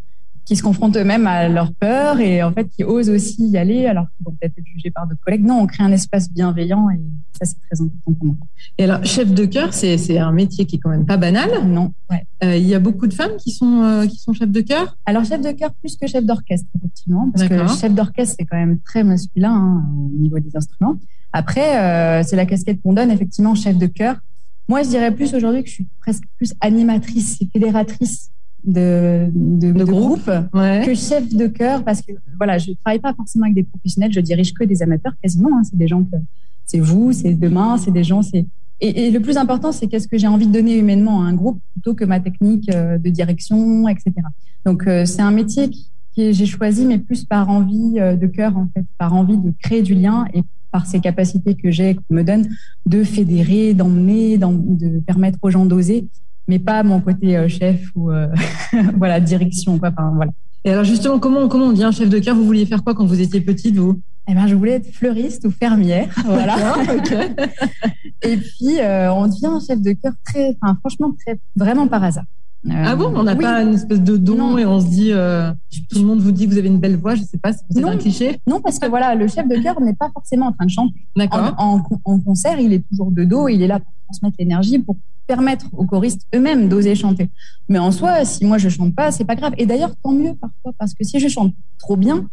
qui 0.50 0.56
se 0.56 0.64
confrontent 0.64 0.98
eux-mêmes 0.98 1.28
à 1.28 1.48
leur 1.48 1.72
peur 1.74 2.20
et 2.20 2.42
en 2.42 2.52
fait 2.52 2.68
qui 2.70 2.84
osent 2.84 3.12
aussi 3.12 3.48
y 3.50 3.56
aller 3.60 3.86
alors 3.86 4.08
qu'ils 4.10 4.26
vont 4.26 4.32
peut-être 4.32 4.58
être 4.58 4.66
jugés 4.66 4.90
par 4.90 5.06
d'autres 5.06 5.22
collègues. 5.24 5.46
Non, 5.46 5.60
on 5.62 5.68
crée 5.68 5.84
un 5.84 5.92
espace 5.92 6.32
bienveillant 6.32 6.90
et 6.90 7.00
ça 7.34 7.46
c'est 7.46 7.60
très 7.70 7.80
important 7.80 8.14
pour 8.14 8.26
moi. 8.26 8.36
Et 8.80 8.86
alors 8.86 9.06
chef 9.06 9.32
de 9.32 9.46
chœur, 9.46 9.76
c'est 9.76 10.18
un 10.18 10.32
métier 10.32 10.66
qui 10.66 10.78
est 10.78 10.80
quand 10.80 10.90
même 10.90 11.06
pas 11.06 11.18
banal. 11.18 11.52
Non. 11.68 11.94
Ouais. 12.10 12.26
Euh, 12.44 12.58
il 12.58 12.66
y 12.66 12.74
a 12.74 12.80
beaucoup 12.80 13.06
de 13.06 13.14
femmes 13.14 13.38
qui 13.38 13.52
sont 13.52 13.84
euh, 13.84 14.08
qui 14.08 14.18
sont 14.18 14.34
chefs 14.34 14.50
de 14.50 14.62
chœur? 14.62 14.98
Alors 15.06 15.24
chef 15.24 15.40
de 15.40 15.52
chœur 15.52 15.72
plus 15.82 15.96
que 15.98 16.08
chef 16.08 16.26
d'orchestre 16.26 16.68
effectivement 16.76 17.30
parce 17.30 17.48
que 17.48 17.68
chef 17.80 17.94
d'orchestre 17.94 18.38
c'est 18.40 18.46
quand 18.46 18.58
même 18.58 18.80
très 18.80 19.04
masculin 19.04 19.54
hein, 19.54 19.86
au 19.96 20.20
niveau 20.20 20.40
des 20.40 20.56
instruments. 20.56 20.98
Après 21.32 21.78
euh, 21.78 22.24
c'est 22.24 22.36
la 22.36 22.48
casquette 22.48 22.82
qu'on 22.82 22.94
donne 22.94 23.12
effectivement 23.12 23.54
chef 23.54 23.78
de 23.78 23.86
chœur. 23.86 24.16
Moi 24.68 24.82
je 24.82 24.90
dirais 24.90 25.14
plus 25.14 25.32
aujourd'hui 25.36 25.62
que 25.62 25.70
je 25.70 25.76
suis 25.76 25.88
presque 26.02 26.24
plus 26.38 26.56
animatrice 26.60 27.40
et 27.40 27.48
fédératrice 27.54 28.32
de, 28.64 29.28
de, 29.34 29.72
de, 29.72 29.84
groupe, 29.84 30.26
que 30.26 30.94
chef 30.94 31.34
de 31.34 31.48
chœur 31.48 31.84
parce 31.84 32.02
que 32.02 32.12
voilà, 32.38 32.58
je 32.58 32.72
travaille 32.84 33.00
pas 33.00 33.14
forcément 33.14 33.46
avec 33.46 33.56
des 33.56 33.64
professionnels, 33.64 34.12
je 34.12 34.20
dirige 34.20 34.54
que 34.54 34.64
des 34.64 34.82
amateurs 34.82 35.14
quasiment. 35.22 35.50
Hein, 35.58 35.62
c'est 35.64 35.78
des 35.78 35.88
gens 35.88 36.04
que 36.04 36.18
c'est 36.66 36.80
vous, 36.80 37.12
c'est 37.14 37.34
demain, 37.34 37.78
c'est 37.78 37.92
des 37.92 38.04
gens, 38.04 38.22
c'est 38.22 38.46
et, 38.82 39.08
et, 39.08 39.12
le 39.12 39.20
plus 39.20 39.36
important, 39.36 39.72
c'est 39.72 39.88
qu'est-ce 39.88 40.08
que 40.08 40.18
j'ai 40.18 40.28
envie 40.28 40.48
de 40.48 40.54
donner 40.54 40.78
humainement 40.78 41.22
à 41.22 41.26
un 41.26 41.34
groupe 41.34 41.60
plutôt 41.74 41.96
que 41.96 42.06
ma 42.06 42.20
technique 42.20 42.70
euh, 42.74 42.98
de 42.98 43.10
direction, 43.10 43.88
etc. 43.90 44.14
Donc 44.66 44.88
euh, 44.88 45.06
c'est 45.06 45.22
un 45.22 45.32
métier 45.32 45.70
que 46.16 46.32
j'ai 46.32 46.46
choisi, 46.46 46.86
mais 46.86 46.98
plus 46.98 47.26
par 47.26 47.50
envie 47.50 48.00
euh, 48.00 48.16
de 48.16 48.28
cœur 48.28 48.56
en 48.58 48.70
fait, 48.74 48.86
par 48.98 49.14
envie 49.14 49.38
de 49.38 49.52
créer 49.62 49.82
du 49.82 49.96
lien 49.96 50.26
et 50.34 50.44
par 50.72 50.86
ces 50.86 51.00
capacités 51.02 51.56
que 51.56 51.72
j'ai, 51.72 51.96
qu'on 51.96 52.14
me 52.14 52.24
donne, 52.24 52.48
de 52.86 53.04
fédérer, 53.04 53.74
d'emmener, 53.74 54.38
de 54.38 55.00
permettre 55.00 55.40
aux 55.42 55.50
gens 55.50 55.66
d'oser 55.66 56.08
mais 56.50 56.58
pas 56.58 56.82
mon 56.82 57.00
côté 57.00 57.38
euh, 57.38 57.48
chef 57.48 57.80
ou 57.96 58.12
euh, 58.12 58.28
voilà 58.98 59.20
direction 59.20 59.78
quoi. 59.78 59.90
Enfin, 59.90 60.12
voilà. 60.16 60.32
Et 60.66 60.72
alors 60.72 60.84
justement, 60.84 61.20
comment 61.20 61.48
comment 61.48 61.66
on 61.66 61.72
devient 61.72 61.92
chef 61.94 62.10
de 62.10 62.18
cœur 62.18 62.36
Vous 62.36 62.44
vouliez 62.44 62.66
faire 62.66 62.84
quoi 62.84 62.96
quand 62.96 63.06
vous 63.06 63.22
étiez 63.22 63.40
petite, 63.40 63.78
vous? 63.78 64.02
Eh 64.28 64.34
ben, 64.34 64.48
je 64.48 64.56
voulais 64.56 64.74
être 64.74 64.92
fleuriste 64.94 65.46
ou 65.46 65.52
fermière, 65.52 66.10
voilà. 66.26 66.58
et 68.24 68.38
puis 68.38 68.80
euh, 68.80 69.14
on 69.14 69.28
devient 69.28 69.64
chef 69.66 69.80
de 69.80 69.92
cœur 69.94 70.14
très, 70.26 70.58
enfin 70.60 70.76
franchement 70.80 71.14
très, 71.24 71.40
vraiment 71.56 71.88
par 71.88 72.04
hasard. 72.04 72.26
ah 72.70 72.96
bon? 72.96 73.14
On 73.16 73.24
n'a 73.24 73.36
pas 73.36 73.62
une 73.62 73.76
espèce 73.76 74.02
de 74.02 74.18
don 74.18 74.58
et 74.58 74.66
on 74.66 74.80
se 74.80 74.88
dit, 74.88 75.12
tout 75.90 76.00
le 76.00 76.06
monde 76.06 76.20
vous 76.20 76.32
dit 76.32 76.48
que 76.48 76.52
vous 76.52 76.58
avez 76.58 76.68
une 76.68 76.80
belle 76.80 76.98
voix, 76.98 77.14
je 77.14 77.22
ne 77.22 77.26
sais 77.28 77.38
pas, 77.38 77.54
c'est 77.54 77.66
peut-être 77.68 77.88
un 77.88 77.98
cliché 77.98 78.42
Non, 78.48 78.60
parce 78.60 78.80
que 78.80 78.88
voilà, 78.88 79.14
le 79.14 79.28
chef 79.28 79.48
de 79.48 79.56
chœur 79.62 79.80
n'est 79.82 79.96
pas 79.96 80.10
forcément 80.14 80.48
en 80.48 80.52
train 80.52 80.66
de 80.66 80.72
chanter. 80.72 81.00
D'accord. 81.16 81.54
En, 81.58 81.82
en, 82.06 82.20
concert, 82.20 82.60
il 82.60 82.74
est 82.74 82.84
toujours 82.90 83.12
de 83.12 83.24
dos, 83.24 83.48
il 83.48 83.62
est 83.62 83.68
là 83.68 83.80
pour 83.80 83.92
transmettre 84.08 84.36
l'énergie, 84.40 84.80
pour 84.80 84.98
permettre 85.30 85.68
aux 85.74 85.86
choristes 85.86 86.24
eux-mêmes 86.34 86.70
d'oser 86.70 86.96
chanter. 86.96 87.30
Mais 87.70 87.78
en 87.78 87.92
soi, 87.92 88.26
si 88.26 88.46
moi 88.46 88.58
je 88.58 88.68
chante 88.68 88.96
pas, 88.96 89.12
c'est 89.12 89.26
pas 89.26 89.36
grave. 89.36 89.54
Et 89.60 89.68
d'ailleurs, 89.68 89.92
tant 90.04 90.12
mieux 90.12 90.34
parfois, 90.34 90.72
parce 90.80 90.96
que 90.96 91.04
si 91.04 91.20
je 91.20 91.28
chante 91.28 91.54
trop 91.78 91.96
bien, 91.96 92.28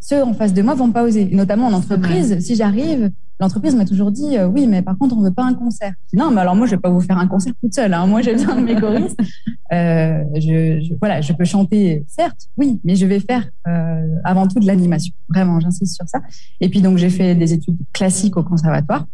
ceux 0.00 0.22
en 0.22 0.32
face 0.32 0.54
de 0.54 0.62
moi 0.62 0.74
vont 0.74 0.92
pas 0.92 1.02
oser. 1.02 1.24
notamment 1.32 1.66
en 1.66 1.72
entreprise, 1.72 2.38
si 2.38 2.54
j'arrive, 2.54 3.10
l'entreprise 3.40 3.74
m'a 3.74 3.84
toujours 3.84 4.12
dit 4.12 4.38
euh, 4.38 4.46
oui, 4.46 4.68
mais 4.68 4.80
par 4.80 4.96
contre, 4.96 5.16
on 5.18 5.22
veut 5.22 5.32
pas 5.32 5.42
un 5.42 5.54
concert. 5.54 5.92
non, 6.12 6.30
mais 6.30 6.40
alors 6.40 6.54
moi, 6.54 6.66
je 6.66 6.76
vais 6.76 6.80
pas 6.80 6.88
vous 6.88 7.00
faire 7.00 7.18
un 7.18 7.26
concert 7.26 7.52
toute 7.60 7.74
seule. 7.74 7.92
Hein. 7.92 8.06
Moi, 8.06 8.22
j'ai 8.22 8.34
besoin 8.34 8.54
de 8.54 8.64
mes 8.64 8.76
choristes. 8.76 9.18
Euh, 9.72 10.22
je, 10.36 10.94
voilà, 11.00 11.20
je 11.20 11.32
peux 11.32 11.44
chanter, 11.44 12.04
certes, 12.06 12.42
oui, 12.56 12.80
mais 12.84 12.94
je 12.94 13.04
vais 13.04 13.18
faire 13.18 13.44
euh, 13.66 14.20
avant 14.22 14.46
tout 14.46 14.60
de 14.60 14.66
l'animation. 14.68 15.12
Vraiment, 15.28 15.58
j'insiste 15.58 15.96
sur 15.96 16.08
ça. 16.08 16.20
Et 16.60 16.68
puis 16.68 16.80
donc, 16.80 16.98
j'ai 16.98 17.10
fait 17.10 17.34
des 17.34 17.52
études 17.52 17.76
classiques 17.92 18.36
au 18.36 18.44
conservatoire 18.44 19.06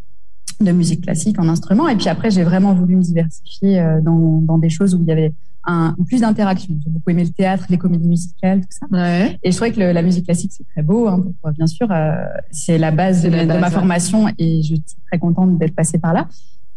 de 0.61 0.73
musique 0.73 1.03
classique 1.03 1.39
en 1.39 1.49
instrument. 1.49 1.89
Et 1.89 1.97
puis 1.97 2.09
après, 2.09 2.31
j'ai 2.31 2.45
vraiment 2.45 2.75
voulu 2.75 2.97
me 2.97 3.03
diversifier 3.03 3.81
euh, 3.81 4.01
dans, 4.01 4.41
dans 4.41 4.59
des 4.59 4.71
choses 4.71 4.95
où 4.95 5.01
il 5.01 5.09
y 5.09 5.13
avait 5.13 5.33
un, 5.65 5.95
plus 6.07 6.21
d'interaction. 6.21 6.75
J'ai 6.83 6.91
beaucoup 6.91 7.11
aimé 7.11 7.25
le 7.25 7.31
théâtre, 7.31 7.67
les 7.69 7.79
comédies 7.79 8.09
musicales, 8.09 8.61
tout 8.61 8.69
ça. 8.71 8.87
Ouais. 8.91 9.39
Et 9.43 9.51
je 9.51 9.57
trouvais 9.57 9.73
que 9.73 9.81
le, 9.81 9.93
la 9.93 10.03
musique 10.03 10.25
classique, 10.25 10.53
c'est 10.57 10.67
très 10.69 10.83
beau. 10.83 11.09
Hein, 11.09 11.25
bien 11.57 11.67
sûr, 11.67 11.89
euh, 11.91 12.15
c'est 12.51 12.79
la 12.79 12.91
base, 12.91 13.23
de, 13.23 13.31
de, 13.31 13.59
ma 13.59 13.71
formation 13.71 14.29
et 14.39 14.63
je 14.63 14.75
suis 14.75 14.85
très 15.07 15.19
contente 15.19 15.59
d'être 15.59 15.75
passée 15.75 15.99
par 15.99 16.13
là. 16.13 16.29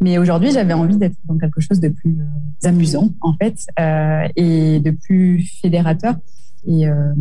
Mais 0.02 0.18
aujourd'hui, 0.18 0.52
j'avais 0.52 0.74
envie 0.74 0.98
d'être 0.98 1.16
dans 1.26 1.38
quelque 1.38 1.62
chose 1.62 1.80
de 1.80 1.88
plus 1.90 2.18
euh, 2.20 2.68
amusant, 2.68 3.10
en 3.22 3.34
fait, 3.34 3.56
euh, 3.80 4.28
et 4.36 4.80
de 4.82 4.92
plus 4.92 5.50
fédérateur. 5.62 6.16
Et, 6.68 6.88
euh, 6.88 7.14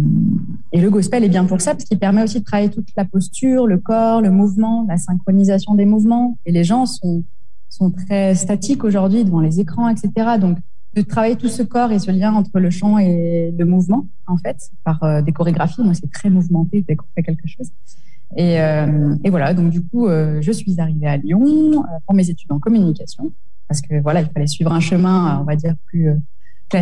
et, 0.73 0.81
le 0.81 0.91
gospel 0.91 1.23
est 1.25 1.29
bien 1.29 1.45
pour 1.45 1.61
ça, 1.61 1.73
parce 1.73 1.85
qu'il 1.85 1.99
permet 1.99 2.23
aussi 2.23 2.41
de 2.41 2.45
travailler 2.45 2.71
toute 2.71 2.89
la 2.97 3.05
posture, 3.05 3.67
le 3.67 3.79
corps, 3.79 4.23
le 4.23 4.31
mouvement, 4.31 4.87
la 4.89 4.97
synchronisation 4.97 5.75
des 5.75 5.85
mouvements. 5.85 6.39
Et 6.47 6.53
les 6.53 6.65
gens 6.65 6.87
sont, 6.87 7.23
sont 7.69 7.91
très 7.91 8.35
statiques 8.35 8.85
aujourd'hui 8.85 9.25
devant 9.25 9.41
les 9.41 9.61
écrans, 9.61 9.89
etc. 9.89 10.39
Donc, 10.41 10.59
de 10.95 11.03
travailler 11.03 11.37
tout 11.37 11.49
ce 11.49 11.63
corps 11.63 11.93
et 11.93 11.99
ce 11.99 12.11
lien 12.11 12.33
entre 12.35 12.59
le 12.59 12.71
chant 12.71 12.99
et 12.99 13.53
le 13.57 13.65
mouvement, 13.65 14.07
en 14.27 14.37
fait, 14.39 14.71
par 14.85 15.03
euh, 15.03 15.21
des 15.21 15.33
chorégraphies. 15.33 15.83
Moi, 15.83 15.95
c'est 15.95 16.11
très 16.11 16.31
mouvementé 16.31 16.85
dès 16.87 16.97
qu'on 16.97 17.07
fait 17.15 17.23
quelque 17.23 17.47
chose. 17.47 17.71
Et, 18.37 18.61
euh, 18.61 19.15
et, 19.25 19.31
voilà, 19.31 19.53
donc 19.53 19.71
du 19.71 19.83
coup, 19.83 20.09
je 20.09 20.53
suis 20.53 20.81
arrivée 20.81 21.07
à 21.07 21.17
Lyon 21.17 21.85
pour 22.07 22.15
mes 22.15 22.31
études 22.31 22.51
en 22.51 22.59
communication, 22.59 23.31
parce 23.69 23.81
que 23.81 24.01
voilà, 24.01 24.23
il 24.23 24.29
fallait 24.29 24.47
suivre 24.47 24.73
un 24.73 24.81
chemin, 24.81 25.39
on 25.41 25.45
va 25.45 25.55
dire, 25.55 25.75
plus 25.87 26.11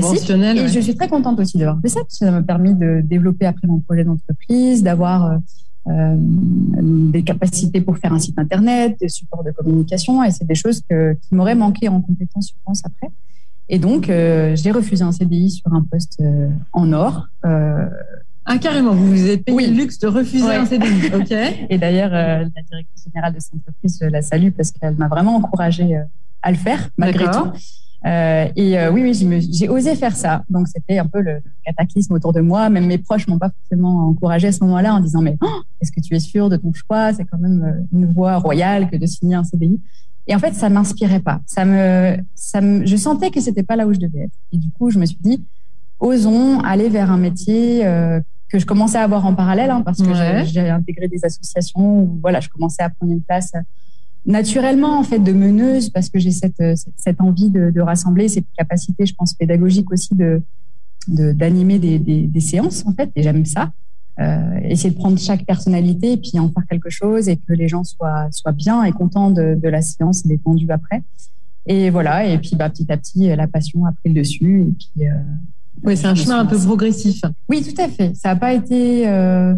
classique. 0.01 0.31
Et 0.31 0.69
je 0.69 0.81
suis 0.81 0.95
très 0.95 1.09
contente 1.09 1.39
aussi 1.41 1.59
d'avoir 1.59 1.81
fait 1.81 1.89
ça, 1.89 2.01
parce 2.01 2.19
que 2.19 2.25
ça 2.25 2.31
m'a 2.31 2.43
permis 2.43 2.75
de 2.75 3.01
développer 3.05 3.47
après 3.47 3.67
mon 3.67 3.81
projet 3.81 4.05
d'entreprise, 4.05 4.83
d'avoir 4.83 5.27
euh, 5.27 5.37
euh, 5.89 6.15
des 6.17 7.25
capacités 7.25 7.81
pour 7.81 7.99
faire 7.99 8.13
un 8.13 8.21
site 8.21 8.39
internet, 8.39 8.97
des 9.01 9.09
supports 9.09 9.43
de 9.43 9.51
communication, 9.51 10.23
et 10.23 10.31
c'est 10.31 10.47
des 10.47 10.55
choses 10.55 10.81
que, 10.89 11.15
qui 11.15 11.35
m'auraient 11.35 11.57
manqué 11.57 11.89
en 11.89 12.01
compétences, 12.01 12.51
je 12.51 12.63
pense, 12.65 12.83
après. 12.85 13.09
Et 13.69 13.79
donc, 13.79 14.09
euh, 14.09 14.55
j'ai 14.55 14.71
refusé 14.71 15.03
un 15.03 15.11
CDI 15.11 15.51
sur 15.51 15.73
un 15.73 15.83
poste 15.83 16.21
euh, 16.21 16.49
en 16.73 16.93
or. 16.93 17.27
Ah, 18.45 18.59
carrément, 18.59 18.93
vous 18.93 19.07
vous 19.07 19.29
êtes 19.29 19.45
payé 19.45 19.57
oui. 19.57 19.67
le 19.69 19.77
luxe 19.77 20.01
de 20.01 20.09
refuser 20.09 20.45
ouais. 20.45 20.57
un 20.57 20.67
CDI. 20.67 21.07
OK. 21.15 21.33
Et 21.71 21.79
d'ailleurs, 21.79 22.11
la 22.11 22.45
directrice 22.45 23.05
générale 23.05 23.35
de 23.35 23.41
cette 23.41 23.55
entreprise, 23.55 23.99
je 24.03 24.07
la 24.07 24.21
salue 24.21 24.51
parce 24.51 24.73
qu'elle 24.73 24.97
m'a 24.97 25.07
vraiment 25.07 25.37
encouragée 25.37 25.97
à 26.43 26.51
le 26.51 26.57
faire, 26.57 26.91
malgré 26.97 27.31
tout. 27.31 27.53
Euh, 28.05 28.49
et 28.57 28.79
euh, 28.79 28.91
oui, 28.91 29.03
oui, 29.03 29.49
j'ai 29.53 29.69
osé 29.69 29.95
faire 29.95 30.17
ça. 30.17 30.43
Donc 30.51 30.67
c'était 30.67 30.99
un 30.99 31.07
peu 31.07 31.21
le, 31.21 31.35
le, 31.35 31.43
cataclysme 31.65 32.15
autour 32.15 32.33
de 32.33 32.41
moi. 32.41 32.69
Même 32.69 32.87
mes 32.87 32.99
proches 32.99 33.29
m'ont 33.29 33.39
pas 33.39 33.51
forcément 33.51 34.09
encouragé 34.09 34.49
à 34.49 34.53
ce 34.53 34.65
moment-là 34.65 34.95
en 34.95 35.01
disant 35.01 35.23
mais 35.23 35.37
oh, 35.41 35.63
est-ce 35.81 35.93
que 35.93 36.01
tu 36.01 36.15
es 36.15 36.21
sûr 36.21 36.49
de 36.49 36.57
ton 36.57 36.73
choix? 36.73 37.13
C'est 37.13 37.25
quand 37.25 37.39
même 37.39 37.63
euh, 37.63 37.97
une 37.97 38.13
voie 38.13 38.39
royale 38.39 38.91
que 38.91 38.97
de 38.97 39.07
signer 39.07 39.37
un 39.37 39.45
CDI. 39.45 39.81
Et 40.27 40.35
en 40.35 40.39
fait, 40.39 40.55
ça 40.55 40.69
m'inspirait 40.69 41.21
pas. 41.21 41.41
Ça 41.47 41.65
me, 41.65 42.17
ça 42.35 42.61
me, 42.61 42.87
je 42.87 42.97
sentais 42.97 43.31
que 43.31 43.41
c'était 43.41 43.65
pas 43.65 43.77
là 43.77 43.87
où 43.87 43.93
je 43.93 43.99
devais 43.99 44.21
être. 44.21 44.37
Et 44.53 44.59
du 44.59 44.71
coup, 44.71 44.91
je 44.91 44.99
me 44.99 45.07
suis 45.07 45.19
dit 45.21 45.45
osons 46.01 46.61
aller 46.61 46.89
vers 46.89 47.11
un 47.11 47.19
métier 47.19 47.87
euh, 47.87 48.21
que 48.49 48.59
je 48.59 48.67
commençais 48.67 48.99
à 48.99 49.05
avoir 49.05 49.25
en 49.27 49.35
parallèle 49.35 49.71
hein, 49.71 49.83
parce 49.83 50.03
que 50.03 50.09
ouais. 50.09 50.45
j'ai 50.47 50.69
intégré 50.69 51.07
des 51.07 51.25
associations 51.25 52.03
où 52.03 52.19
voilà, 52.21 52.41
je 52.41 52.49
commençais 52.49 52.83
à 52.83 52.91
prendre 52.91 53.13
une 53.13 53.23
place 53.23 53.53
naturellement 54.25 54.99
en 54.99 55.03
fait 55.03 55.19
de 55.19 55.33
meneuse 55.33 55.91
parce 55.91 56.09
que 56.09 56.19
j'ai 56.19 56.31
cette, 56.31 56.63
cette 56.97 57.21
envie 57.21 57.51
de, 57.51 57.71
de, 57.71 57.81
rassembler 57.81 58.29
cette 58.29 58.47
capacité 58.57 59.05
je 59.05 59.15
pense 59.15 59.35
pédagogique 59.35 59.91
aussi 59.91 60.15
de 60.15 60.43
d'animer 61.09 61.81
des, 61.81 61.99
des, 61.99 62.29
des, 62.29 62.41
séances 62.41 62.85
en 62.87 62.93
fait 62.93 63.11
et 63.17 63.25
j'aime 63.25 63.45
ça 63.45 63.73
euh, 64.21 64.61
essayer 64.65 64.91
de 64.91 64.95
prendre 64.95 65.19
chaque 65.19 65.47
personnalité 65.47 66.13
et 66.13 66.17
puis 66.19 66.39
en 66.39 66.51
faire 66.51 66.65
quelque 66.69 66.91
chose 66.91 67.29
et 67.29 67.37
que 67.37 67.55
les 67.55 67.67
gens 67.67 67.83
soient, 67.83 68.29
soient 68.31 68.53
bien 68.53 68.85
et 68.85 68.93
contents 68.93 69.31
de, 69.31 69.59
de 69.61 69.69
la 69.69 69.81
séance 69.81 70.27
détendue 70.27 70.71
après. 70.71 71.03
Et 71.65 71.89
voilà, 71.89 72.27
et 72.27 72.39
puis 72.39 72.55
bah, 72.55 72.69
petit 72.69 72.91
à 72.93 72.99
petit, 72.99 73.35
la 73.35 73.47
passion 73.47 73.87
a 73.87 73.93
pris 73.93 74.13
le 74.13 74.21
dessus. 74.21 74.61
Et 74.61 74.73
puis, 74.73 75.09
euh, 75.09 75.15
oui, 75.83 75.97
c'est 75.97 76.07
un 76.07 76.15
chemin 76.15 76.41
un 76.41 76.47
peu 76.47 76.59
progressif. 76.59 77.23
Oui, 77.49 77.63
tout 77.63 77.81
à 77.81 77.89
fait. 77.89 78.15
Ça 78.15 78.31
n'a 78.31 78.37
pas 78.37 78.53
été 78.53 79.09
euh, 79.09 79.55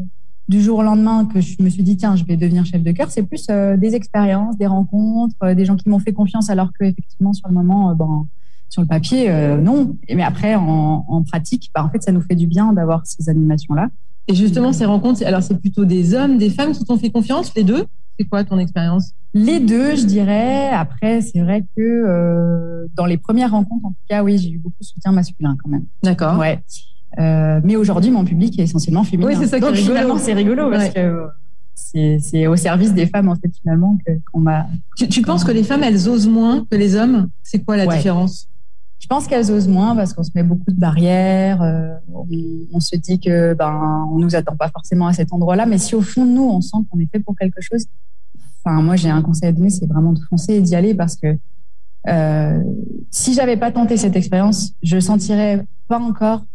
du 0.49 0.61
jour 0.61 0.79
au 0.79 0.83
lendemain 0.83 1.25
que 1.25 1.41
je 1.41 1.63
me 1.63 1.71
suis 1.71 1.83
dit, 1.83 1.97
tiens, 1.97 2.17
je 2.17 2.25
vais 2.25 2.37
devenir 2.37 2.65
chef 2.67 2.83
de 2.83 2.93
cœur. 2.93 3.11
C'est 3.11 3.23
plus 3.23 3.47
euh, 3.51 3.77
des 3.77 3.95
expériences, 3.95 4.57
des 4.59 4.67
rencontres, 4.67 5.37
euh, 5.43 5.55
des 5.55 5.65
gens 5.65 5.77
qui 5.77 5.89
m'ont 5.89 5.99
fait 5.99 6.13
confiance 6.13 6.51
alors 6.51 6.71
que 6.79 6.85
effectivement 6.85 7.33
sur 7.33 7.49
le 7.49 7.55
moment, 7.55 7.91
euh, 7.91 7.95
bon, 7.95 8.27
sur 8.69 8.83
le 8.83 8.89
papier, 8.89 9.31
non. 9.61 9.97
Mais 10.13 10.23
après, 10.23 10.57
en, 10.57 11.05
en 11.07 11.23
pratique, 11.23 11.71
bah, 11.75 11.85
en 11.85 11.91
fait, 11.91 12.03
ça 12.03 12.11
nous 12.13 12.21
fait 12.21 12.35
du 12.35 12.47
bien 12.47 12.73
d'avoir 12.73 13.07
ces 13.07 13.29
animations-là. 13.29 13.89
Et 14.27 14.35
justement, 14.35 14.73
ces 14.73 14.85
rencontres, 14.85 15.25
alors 15.25 15.43
c'est 15.43 15.61
plutôt 15.61 15.85
des 15.85 16.15
hommes, 16.15 16.39
des 16.39 16.51
femmes 16.51 16.73
qui 16.73 16.85
t'ont 16.85 16.97
fait 16.97 17.11
confiance, 17.11 17.55
les 17.55 17.63
deux? 17.63 17.85
C'est 18.19 18.25
quoi 18.27 18.43
ton 18.43 18.59
expérience? 18.59 19.13
Les 19.33 19.61
deux, 19.61 19.97
je 19.97 20.07
dirais. 20.07 20.71
Après, 20.71 21.21
c'est 21.21 21.41
vrai 21.41 21.63
que 21.77 21.81
euh, 21.83 22.87
dans 22.95 23.07
les 23.07 23.17
premières 23.17 23.51
rencontres, 23.51 23.85
en 23.85 23.91
tout 23.91 24.07
cas, 24.09 24.23
oui, 24.23 24.39
j'ai 24.39 24.51
eu 24.51 24.59
beaucoup 24.59 24.81
de 24.81 24.85
soutien 24.87 25.13
masculin 25.13 25.57
quand 25.63 25.69
même. 25.69 25.85
D'accord. 26.03 26.39
Ouais. 26.39 26.63
Euh, 27.19 27.61
mais 27.65 27.77
aujourd'hui, 27.77 28.11
mon 28.11 28.25
public 28.25 28.59
est 28.59 28.63
essentiellement 28.65 29.05
féminin. 29.05 29.29
Oui, 29.31 29.37
c'est 29.39 29.47
ça 29.47 29.57
qui 29.59 29.63
Donc, 29.63 29.71
est 29.75 29.77
rigolo. 29.79 29.95
finalement, 29.95 30.19
c'est 30.19 30.33
rigolo 30.35 30.71
parce 30.71 30.85
Ouais. 30.87 30.93
que 30.93 32.19
c'est 32.21 32.47
au 32.47 32.57
service 32.57 32.93
des 32.95 33.07
femmes, 33.07 33.29
en 33.29 33.37
fait, 33.37 33.51
finalement, 33.61 33.97
qu'on 34.33 34.41
m'a. 34.41 34.67
Tu, 34.97 35.09
tu 35.09 35.23
penses 35.23 35.45
que 35.45 35.53
les 35.53 35.63
femmes, 35.63 35.83
elles 35.85 36.09
osent 36.09 36.27
moins 36.29 36.65
que 36.71 36.77
les 36.77 36.97
hommes? 36.97 37.29
C'est 37.43 37.61
quoi 37.65 37.77
la 37.77 37.87
Ouais. 37.87 37.97
différence? 37.97 38.49
Je 39.01 39.07
pense 39.07 39.27
qu'elles 39.27 39.53
osent 39.53 39.69
moins 39.69 39.95
parce 39.95 40.15
qu'on 40.15 40.23
se 40.23 40.31
met 40.35 40.43
beaucoup 40.43 40.71
de 40.71 40.79
barrières. 40.81 41.61
euh, 41.63 41.95
on, 42.13 42.27
on 42.73 42.81
se 42.81 42.97
dit 42.97 43.21
que 43.21 43.53
ben 43.55 44.07
on 44.11 44.19
nous 44.19 44.35
attend 44.35 44.57
pas 44.57 44.69
forcément 44.71 45.07
à 45.09 45.13
cet 45.13 45.33
endroit-là, 45.33 45.67
mais 45.67 45.77
si 45.79 45.95
au 45.95 46.01
fond 46.01 46.25
de 46.25 46.31
nous 46.31 46.45
on 46.45 46.61
sent 46.63 46.79
qu'on 46.91 46.99
est 47.01 47.09
fait 47.13 47.19
pour 47.21 47.37
quelque 47.37 47.61
chose, 47.61 47.85
enfin 48.65 48.81
moi 48.81 48.97
j'ai 48.97 49.11
un 49.11 49.21
conseil 49.21 49.51
à 49.51 49.53
donner, 49.53 49.69
c'est 49.69 49.85
vraiment 49.87 50.15
de 50.15 50.21
foncer 50.31 50.55
et 50.55 50.63
d'y 50.63 50.75
aller 50.75 50.95
parce 50.95 51.17
que 51.17 51.37
euh, 52.09 52.59
si 53.11 53.35
j'avais 53.35 53.59
pas 53.59 53.71
tenté 53.73 53.99
cette 53.99 54.17
expérience, 54.17 54.73
je 54.83 54.99
sentirais 54.99 55.67
pas 55.87 55.99
encore 55.99 56.47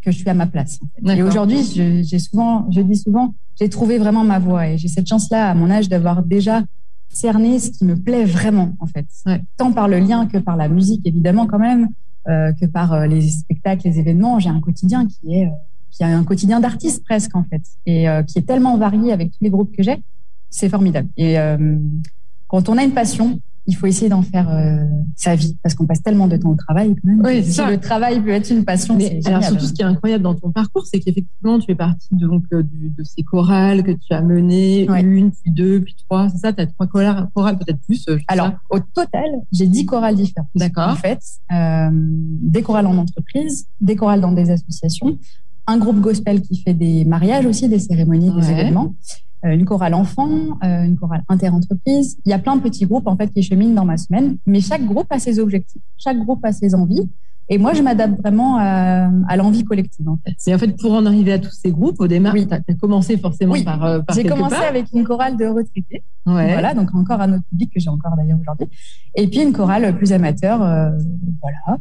que 0.00 0.10
je 0.10 0.18
suis 0.18 0.28
à 0.28 0.34
ma 0.34 0.46
place. 0.46 0.78
en 0.82 1.08
fait. 1.08 1.18
Et 1.18 1.22
aujourd'hui, 1.22 1.62
j'ai 2.02 2.18
souvent, 2.18 2.66
je 2.70 2.80
dis 2.80 2.96
souvent, 2.96 3.34
j'ai 3.58 3.68
trouvé 3.68 3.98
vraiment 3.98 4.24
ma 4.24 4.38
voie 4.38 4.68
et 4.68 4.78
j'ai 4.78 4.88
cette 4.88 5.08
chance-là 5.08 5.50
à 5.50 5.54
mon 5.54 5.70
âge 5.70 5.88
d'avoir 5.88 6.22
déjà 6.22 6.62
cerné 7.08 7.58
ce 7.58 7.70
qui 7.70 7.84
me 7.84 7.94
plaît 7.96 8.24
vraiment 8.24 8.72
en 8.80 8.86
fait, 8.86 9.06
Ouais. 9.26 9.42
tant 9.58 9.72
par 9.72 9.86
le 9.86 9.98
lien 9.98 10.26
que 10.26 10.38
par 10.38 10.56
la 10.56 10.68
musique 10.68 11.02
évidemment 11.04 11.46
quand 11.46 11.58
même, 11.58 11.88
euh, 12.28 12.52
que 12.52 12.64
par 12.66 12.92
euh, 12.92 13.06
les 13.06 13.28
spectacles, 13.28 13.86
les 13.88 13.98
événements. 13.98 14.38
J'ai 14.38 14.48
un 14.48 14.60
quotidien 14.60 15.06
qui 15.06 15.34
est 15.34 15.46
euh, 15.46 15.50
qui 15.90 16.02
a 16.04 16.06
un 16.06 16.24
quotidien 16.24 16.58
d'artiste 16.58 17.04
presque 17.04 17.36
en 17.36 17.44
fait 17.44 17.60
et 17.84 18.06
qui 18.26 18.38
est 18.38 18.46
tellement 18.46 18.78
varié 18.78 19.12
avec 19.12 19.30
tous 19.30 19.44
les 19.44 19.50
groupes 19.50 19.76
que 19.76 19.82
j'ai, 19.82 20.02
c'est 20.48 20.70
formidable. 20.70 21.10
Et 21.18 21.36
quand 22.48 22.70
on 22.70 22.78
a 22.78 22.82
une 22.82 22.92
passion, 22.92 23.38
il 23.66 23.76
faut 23.76 23.86
essayer 23.86 24.08
d'en 24.08 24.22
faire 24.22 24.48
euh, 24.50 24.84
sa 25.14 25.34
vie 25.36 25.56
parce 25.62 25.74
qu'on 25.76 25.86
passe 25.86 26.02
tellement 26.02 26.26
de 26.26 26.36
temps 26.36 26.50
au 26.50 26.56
travail 26.56 26.94
quand 26.96 27.08
même. 27.08 27.22
Oui, 27.24 27.36
c'est 27.36 27.50
si 27.50 27.52
ça. 27.52 27.70
le 27.70 27.78
travail 27.78 28.20
peut 28.20 28.30
être 28.30 28.50
une 28.50 28.64
passion, 28.64 28.96
Mais 28.96 29.20
alors 29.24 29.42
surtout, 29.44 29.66
ce 29.66 29.72
qui 29.72 29.82
est 29.82 29.84
incroyable 29.84 30.24
dans 30.24 30.34
ton 30.34 30.50
parcours, 30.50 30.84
c'est 30.86 30.98
qu'effectivement, 30.98 31.58
tu 31.60 31.66
fais 31.66 31.74
partie 31.76 32.08
donc 32.12 32.42
euh, 32.52 32.62
de 32.64 33.04
ces 33.04 33.22
chorales 33.22 33.82
que 33.84 33.92
tu 33.92 34.12
as 34.12 34.20
menées, 34.22 34.88
Ouais. 34.90 35.02
une, 35.02 35.30
puis 35.30 35.50
deux, 35.52 35.80
puis 35.80 35.94
trois. 36.08 36.28
C'est 36.30 36.38
ça, 36.38 36.52
tu 36.52 36.60
as 36.60 36.66
trois 36.66 36.86
chorales, 36.88 37.28
chorales 37.34 37.58
peut-être 37.58 37.80
plus. 37.86 38.04
euh, 38.08 38.18
Alors, 38.26 38.50
au 38.70 38.78
total, 38.80 39.24
j'ai 39.52 39.66
10 39.68 39.86
chorales 39.86 40.16
différentes. 40.16 40.48
D'accord. 40.56 40.88
En 40.88 40.96
fait, 40.96 41.20
euh, 41.52 41.88
des 41.92 42.62
chorales 42.62 42.86
en 42.86 42.96
entreprise, 42.98 43.66
des 43.80 43.94
chorales 43.96 44.20
dans 44.20 44.32
des 44.32 44.50
associations, 44.50 45.18
un 45.68 45.78
groupe 45.78 46.00
gospel 46.00 46.42
qui 46.42 46.60
fait 46.60 46.74
des 46.74 47.04
mariages 47.04 47.46
aussi, 47.46 47.68
des 47.68 47.78
cérémonies, 47.78 48.32
des 48.32 48.50
événements, 48.50 48.94
une 49.44 49.64
chorale 49.64 49.94
enfant, 49.94 50.30
euh, 50.64 50.84
une 50.84 50.96
chorale 50.96 51.22
interentreprise. 51.28 52.16
Il 52.24 52.30
y 52.30 52.32
a 52.32 52.38
plein 52.38 52.56
de 52.56 52.62
petits 52.62 52.86
groupes 52.86 53.06
en 53.06 53.16
fait 53.16 53.28
qui 53.28 53.42
cheminent 53.42 53.74
dans 53.74 53.84
ma 53.84 53.96
semaine, 53.96 54.36
mais 54.46 54.60
chaque 54.60 54.84
groupe 54.84 55.06
a 55.10 55.18
ses 55.18 55.38
objectifs, 55.38 55.82
chaque 55.98 56.18
groupe 56.18 56.44
a 56.44 56.52
ses 56.52 56.74
envies. 56.74 57.08
Et 57.48 57.58
moi, 57.58 57.74
je 57.74 57.82
m'adapte 57.82 58.18
vraiment 58.20 58.56
à, 58.58 59.10
à 59.28 59.36
l'envie 59.36 59.64
collective 59.64 60.08
en 60.08 60.16
fait. 60.24 60.34
Mais 60.46 60.54
en 60.54 60.58
fait, 60.58 60.76
pour 60.80 60.92
en 60.92 61.04
arriver 61.04 61.32
à 61.32 61.38
tous 61.38 61.50
ces 61.50 61.72
groupes, 61.72 62.00
au 62.00 62.06
démarrage, 62.06 62.40
Oui. 62.40 62.46
tu 62.46 62.54
as, 62.54 62.74
commencé 62.76 63.18
forcément 63.18 63.52
Oui. 63.54 63.64
par, 63.64 63.84
euh, 63.84 64.00
par 64.00 64.14
J'ai 64.16 64.24
commencé 64.24 64.54
part. 64.54 64.68
avec 64.68 64.86
une 64.94 65.04
chorale 65.04 65.36
de 65.36 65.46
retraités. 65.46 66.02
Ouais. 66.24 66.52
Voilà, 66.52 66.72
donc 66.72 66.94
encore 66.94 67.20
un 67.20 67.32
autre 67.34 67.44
public 67.50 67.70
que 67.74 67.80
j'ai 67.80 67.90
encore 67.90 68.12
d'ailleurs 68.16 68.38
aujourd'hui. 68.40 68.68
Et 69.16 69.26
puis 69.26 69.42
une 69.42 69.52
chorale 69.52 69.94
plus 69.96 70.12
amateur, 70.12 70.62
euh, 70.62 70.90
voilà. 71.42 71.78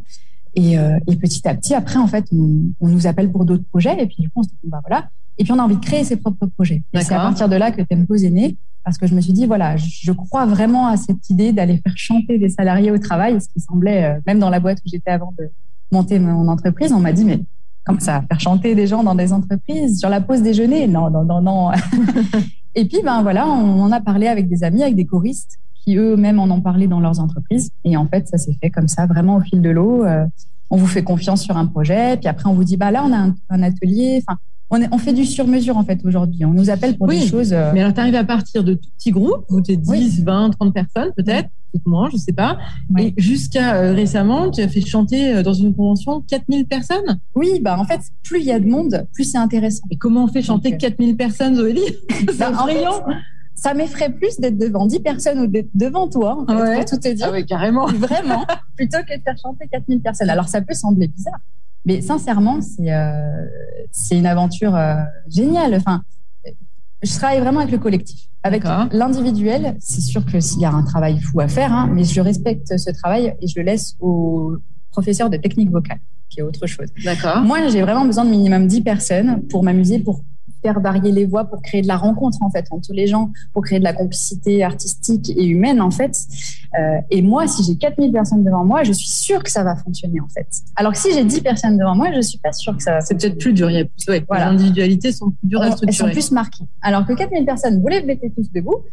Et, 0.56 0.78
euh, 0.78 0.98
et 1.08 1.16
petit 1.16 1.48
à 1.48 1.54
petit, 1.56 1.74
après, 1.76 2.00
en 2.00 2.08
fait, 2.08 2.26
on, 2.34 2.64
on 2.82 2.88
nous 2.90 3.08
appelle 3.08 3.32
pour 3.32 3.46
d'autres 3.46 3.64
projets. 3.70 4.02
Et 4.02 4.08
puis, 4.08 4.18
du 4.20 4.30
coup, 4.30 4.40
on 4.40 4.44
se 4.44 4.50
dit, 4.50 4.56
bah 4.66 4.82
voilà. 4.86 5.10
Et 5.42 5.44
puis, 5.44 5.54
on 5.54 5.58
a 5.58 5.64
envie 5.64 5.76
de 5.76 5.84
créer 5.84 6.04
ses 6.04 6.18
propres 6.18 6.46
projets. 6.46 6.84
Et 6.94 7.02
c'est 7.02 7.16
à 7.16 7.18
partir 7.18 7.50
de 7.50 7.56
là 7.56 7.72
que 7.72 7.82
Tempo 7.82 8.14
est 8.14 8.30
né. 8.30 8.58
Parce 8.84 9.00
que 9.00 9.08
je 9.08 9.16
me 9.16 9.22
suis 9.22 9.34
dit, 9.34 9.48
voilà, 9.48 9.76
je 9.76 10.12
crois 10.12 10.46
vraiment 10.46 10.86
à 10.86 10.98
cette 10.98 11.32
idée 11.32 11.52
d'aller 11.52 11.78
faire 11.78 11.98
chanter 11.98 12.38
des 12.38 12.50
salariés 12.50 12.92
au 12.92 13.00
travail. 13.00 13.42
Ce 13.42 13.48
qui 13.50 13.60
semblait, 13.60 14.06
euh, 14.06 14.20
même 14.28 14.38
dans 14.38 14.52
la 14.52 14.60
boîte 14.60 14.78
où 14.86 14.88
j'étais 14.88 15.10
avant 15.10 15.34
de 15.40 15.50
monter 15.92 16.20
mon 16.20 16.48
entreprise, 16.48 16.94
on 16.94 17.00
m'a 17.00 17.12
dit, 17.12 17.26
mais 17.26 17.40
comment 17.84 18.00
ça, 18.00 18.24
faire 18.30 18.40
chanter 18.40 18.76
des 18.76 18.86
gens 18.86 19.02
dans 19.02 19.16
des 19.16 19.34
entreprises 19.34 20.00
sur 20.00 20.10
la 20.10 20.22
pause 20.22 20.44
déjeuner? 20.44 20.88
Non, 20.88 21.10
non, 21.10 21.24
non, 21.24 21.42
non. 21.42 21.72
Et 22.76 22.86
puis, 22.86 23.00
ben 23.04 23.24
voilà, 23.24 23.48
on 23.48 23.82
en 23.82 23.92
a 23.92 24.00
parlé 24.00 24.28
avec 24.28 24.48
des 24.48 24.64
amis, 24.64 24.84
avec 24.84 24.96
des 24.96 25.06
choristes 25.06 25.58
qui 25.74 25.96
eux-mêmes 25.96 26.40
en 26.40 26.52
ont 26.52 26.62
parlé 26.62 26.86
dans 26.86 27.00
leurs 27.00 27.20
entreprises. 27.20 27.72
Et 27.84 27.98
en 27.98 28.06
fait, 28.06 28.28
ça 28.28 28.38
s'est 28.38 28.56
fait 28.62 28.70
comme 28.70 28.88
ça, 28.88 29.08
vraiment 29.08 29.38
au 29.38 29.42
fil 29.42 29.64
de 29.64 29.72
l'eau. 29.72 30.06
Euh, 30.06 30.24
on 30.70 30.78
vous 30.78 30.86
fait 30.86 31.04
confiance 31.04 31.42
sur 31.42 31.58
un 31.58 31.66
projet, 31.66 32.18
puis 32.18 32.28
après 32.28 32.48
on 32.48 32.54
vous 32.54 32.64
dit, 32.64 32.78
bah 32.78 32.92
là, 32.92 33.04
on 33.04 33.12
a 33.12 33.18
un, 33.18 33.36
un 33.50 33.64
atelier. 33.64 34.24
Enfin, 34.26 34.38
on, 34.72 34.82
est- 34.82 34.90
on 34.92 34.98
fait 34.98 35.14
du 35.14 35.26
sur-mesure 35.26 35.78
en 35.78 35.84
fait 35.84 36.00
aujourd'hui. 36.04 36.44
On 36.46 36.54
nous 36.54 36.70
appelle 36.70 36.98
pour 36.98 37.08
Oui, 37.08 37.20
des 37.20 37.28
choses. 37.28 37.54
euh, 37.54 37.72
Mais 37.74 37.82
alors, 37.82 37.94
tu 37.94 38.00
arrives 38.00 38.16
à 38.16 38.24
partir 38.24 38.64
de 38.64 38.74
tout 38.74 38.90
petits 38.98 39.12
groupes, 39.12 39.46
où 39.50 39.62
tu 39.62 39.74
es 39.74 39.76
10, 39.78 39.90
Oui. 39.92 40.24
20, 40.26 40.50
30 40.52 40.74
personnes 40.74 41.12
peut-être, 41.16 41.50
peut-être 41.72 41.86
moins, 41.86 42.10
je 42.12 42.18
sais 42.18 42.34
pas. 42.34 42.58
Et 42.98 43.14
jusqu'à 43.18 43.76
euh, 43.76 43.94
récemment, 43.94 44.50
tu 44.50 44.62
as 44.62 44.68
fait 44.68 44.82
chanter 44.82 45.36
euh, 45.36 45.44
dans 45.44 45.54
une 45.54 45.76
convention 45.76 46.22
4000 46.22 46.66
personnes? 46.66 47.20
Oui, 47.36 47.60
bah 47.62 47.78
en 47.80 47.86
fait, 47.86 48.00
plus 48.24 48.40
il 48.40 48.46
y 48.48 48.52
a 48.52 48.60
de 48.60 48.66
monde, 48.68 49.06
plus 49.14 49.26
c'est 49.26 49.38
intéressant. 49.38 49.84
Et 49.92 49.98
comment 49.98 50.24
on 50.24 50.28
fait 50.28 50.42
chanter 50.42 50.72
Donc, 50.72 50.84
euh, 50.84 50.88
4000 50.88 51.16
personnes, 51.18 51.56
Zoélie 51.56 51.82
C'est 52.10 52.38
Bah, 52.38 52.52
en 52.58 52.66
fait, 52.68 52.84
ça 53.56 53.74
m'effraie 53.74 54.10
plus 54.12 54.40
d'être 54.40 54.58
devant 54.58 54.86
10 54.88 55.02
personnes 55.02 55.40
ou 55.40 55.48
d'être 55.48 55.70
devant 55.76 56.08
toi, 56.08 56.38
en 56.42 56.46
fait, 56.48 56.62
Ouais. 56.62 56.76
pour 56.78 56.86
tout 56.86 56.98
te 56.98 57.10
dire. 57.14 57.28
Ah 57.30 57.32
oui, 57.34 57.46
carrément. 57.46 57.86
Vraiment, 57.88 58.44
plutôt 58.76 58.98
que 59.08 59.16
de 59.18 59.22
faire 59.22 59.38
chanter 59.42 59.68
4000 59.72 60.00
personnes. 60.02 60.30
Alors, 60.30 60.48
ça 60.48 60.62
peut 60.62 60.74
sembler 60.74 61.08
bizarre, 61.10 61.40
mais 61.86 62.02
sincèrement, 62.02 62.60
c'est 62.62 62.94
euh, 62.94 63.46
c'est 63.92 64.18
une 64.18 64.26
aventure 64.26 64.76
euh, 64.76 64.96
géniale. 65.28 65.76
Enfin, 65.76 66.04
je 67.02 67.12
travaille 67.16 67.40
vraiment 67.40 67.60
avec 67.60 67.72
le 67.72 67.80
collectif. 67.80 68.28
Avec 68.44 68.64
l'individuel, 68.92 69.76
c'est 69.80 70.02
sûr 70.02 70.26
que 70.26 70.40
s'il 70.40 70.62
y 70.62 70.66
a 70.66 70.72
un 70.72 70.84
travail 70.84 71.20
fou 71.20 71.42
à 71.42 71.48
faire, 71.48 71.72
hein, 71.72 71.88
mais 71.94 72.04
je 72.04 72.20
respecte 72.22 72.76
ce 72.76 72.90
travail 72.90 73.36
et 73.40 73.48
je 73.48 73.54
le 73.58 73.64
laisse 73.64 73.96
aux 74.00 74.58
professeurs 74.90 75.30
de 75.30 75.38
technique 75.38 75.70
vocale, 75.70 76.00
qui 76.28 76.40
est 76.40 76.44
autre 76.44 76.66
chose. 76.66 76.88
D'accord. 77.04 77.42
Moi, 77.44 77.68
j'ai 77.68 77.84
vraiment 77.84 78.04
besoin 78.04 78.26
de 78.26 78.32
minimum 78.32 78.66
10 78.66 78.82
personnes 78.82 79.48
pour 79.48 79.64
m'amuser, 79.64 80.00
pour 80.00 80.24
faire 80.62 80.80
varier 80.80 81.12
les 81.12 81.26
voix, 81.26 81.46
pour 81.46 81.62
créer 81.62 81.82
de 81.82 81.88
la 81.88 81.98
rencontre 81.98 82.42
en 82.42 82.50
fait 82.50 82.66
entre 82.72 82.94
les 82.94 83.08
gens, 83.08 83.32
pour 83.54 83.64
créer 83.64 83.80
de 83.80 83.84
la 83.84 83.94
complicité 83.94 84.64
artistique 84.64 85.30
et 85.30 85.46
humaine 85.46 85.82
en 85.82 85.92
fait. 85.92 86.18
Euh, 86.80 87.00
et 87.10 87.22
moi, 87.22 87.48
si 87.48 87.64
j'ai 87.64 87.76
4000 87.76 88.12
personnes 88.12 88.44
devant 88.44 88.64
moi, 88.64 88.84
je 88.84 88.94
suis 88.94 89.10
sûre 89.10 89.44
que 89.44 89.52
ça 89.52 89.64
va 89.64 89.76
fonctionner 89.76 90.20
en 90.22 90.30
fait. 90.30 90.48
Alors 90.76 90.94
que 90.94 90.98
si 90.98 91.14
j'ai 91.14 91.24
10 91.24 91.42
personnes 91.42 91.78
devant 91.78 91.96
moi, 91.96 92.12
je 92.14 92.22
suis 92.22 92.38
pas 92.38 92.54
sûre 92.54 92.76
que 92.78 92.84
ça 92.84 92.94
va 92.94 93.02
C'est 93.02 93.16
peut-être 93.16 93.38
plus 93.38 93.54
dur. 93.54 93.70
Il 93.70 93.78
y 93.78 93.80
a 93.80 93.86
plus, 93.86 94.08
ouais, 94.08 94.24
Voilà. 94.28 94.46
Les 94.46 94.56
individualités 94.56 95.12
sont 95.12 95.32
plus 95.32 95.48
dures 95.48 95.62
à 95.62 95.66
elles 95.66 95.72
sont 95.72 95.78
structurer. 95.78 96.12
plus 96.12 96.32
marquées. 96.32 96.66
Alors 96.82 97.06
que 97.06 97.14
4000 97.14 97.46
personnes, 97.46 97.82
vous 97.82 97.88
les 97.88 98.04
mettez 98.04 98.32
tous 98.32 98.52
debout, 98.52 98.84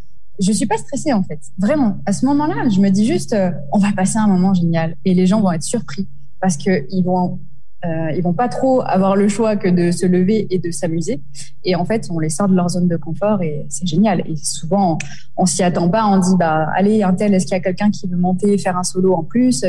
je 0.41 0.53
suis 0.53 0.67
pas 0.67 0.77
stressée 0.77 1.13
en 1.13 1.23
fait. 1.23 1.41
Vraiment, 1.59 1.99
à 2.07 2.13
ce 2.13 2.25
moment-là, 2.27 2.69
je 2.69 2.81
me 2.81 2.91
dis 2.91 3.07
juste, 3.07 3.33
euh, 3.33 3.51
on 3.73 3.79
va 3.79 3.93
passer 3.93 4.19
un 4.19 4.29
moment 4.29 4.55
génial 4.55 4.97
et 5.05 5.15
les 5.15 5.27
gens 5.27 5.41
vont 5.41 5.53
être 5.53 5.63
surpris 5.63 6.07
parce 6.41 6.57
que 6.57 6.87
ils 6.91 7.03
vont, 7.03 7.41
euh, 7.85 8.11
ils 8.17 8.23
vont 8.23 8.33
pas 8.33 8.49
trop 8.49 8.83
avoir 8.83 9.15
le 9.15 9.29
choix 9.29 9.57
que 9.57 9.69
de 9.69 9.93
se 9.93 10.05
lever 10.05 10.49
et 10.51 10.59
de 10.59 10.71
s'amuser. 10.71 11.21
Et 11.65 11.77
en 11.77 11.85
fait, 11.85 12.09
on 12.11 12.19
les 12.19 12.29
sort 12.29 12.49
de 12.49 12.55
leur 12.57 12.69
zone 12.69 12.89
de 12.89 12.97
confort 12.97 13.41
et 13.43 13.67
c'est 13.69 13.87
génial. 13.87 14.23
Et 14.27 14.35
souvent, 14.37 14.99
on 15.37 15.47
s'y 15.47 15.63
attend 15.63 15.89
pas. 15.89 16.05
On 16.07 16.19
dit, 16.19 16.37
bah, 16.39 16.69
allez, 16.77 17.03
un 17.03 17.13
tel, 17.15 17.35
est-ce 17.35 17.47
qu'il 17.47 17.55
y 17.55 17.59
a 17.59 17.61
quelqu'un 17.61 17.91
qui 17.91 18.09
veut 18.09 18.17
monter, 18.17 18.59
faire 18.59 18.77
un 18.77 18.83
solo 18.83 19.15
en 19.15 19.23
plus? 19.23 19.65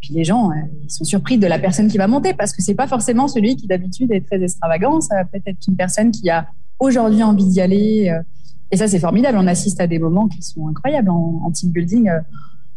Puis 0.00 0.14
les 0.14 0.22
gens, 0.22 0.50
euh, 0.50 0.54
ils 0.84 0.90
sont 0.90 1.02
surpris 1.02 1.38
de 1.38 1.46
la 1.48 1.58
personne 1.58 1.88
qui 1.88 1.98
va 1.98 2.06
monter 2.06 2.32
parce 2.32 2.52
que 2.52 2.62
c'est 2.62 2.76
pas 2.76 2.86
forcément 2.86 3.26
celui 3.26 3.56
qui 3.56 3.66
d'habitude 3.66 4.12
est 4.12 4.24
très 4.24 4.40
extravagant. 4.40 5.00
Ça 5.00 5.16
va 5.16 5.24
peut-être 5.24 5.48
être 5.48 5.66
une 5.66 5.74
personne 5.76 6.12
qui 6.12 6.30
a 6.30 6.46
aujourd'hui 6.78 7.24
envie 7.24 7.46
d'y 7.46 7.60
aller. 7.60 8.08
euh, 8.08 8.22
Et 8.70 8.76
ça, 8.76 8.86
c'est 8.86 9.00
formidable. 9.00 9.36
On 9.36 9.48
assiste 9.48 9.80
à 9.80 9.88
des 9.88 9.98
moments 9.98 10.28
qui 10.28 10.42
sont 10.42 10.68
incroyables 10.68 11.10
en, 11.10 11.40
en 11.44 11.50
team 11.50 11.70
building. 11.72 12.08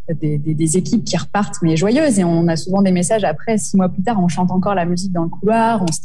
Des, 0.10 0.38
des, 0.38 0.78
équipes 0.78 1.06
qui 1.06 1.16
repartent 1.16 1.58
mais 1.62 1.78
joyeuses. 1.78 2.20
Et 2.20 2.24
on 2.24 2.48
a 2.48 2.58
souvent 2.58 2.82
des 2.82 2.92
messages 2.92 3.24
après 3.24 3.58
six 3.58 3.78
mois 3.78 3.88
plus 3.88 4.04
tard 4.04 4.22
on 4.22 4.28
chante 4.28 4.52
encore 4.52 4.76
la 4.76 4.84
musique 4.84 5.14
dans 5.14 5.24
le 5.24 5.30
couloir 5.30 5.84
on 5.84 5.88
se 5.88 6.02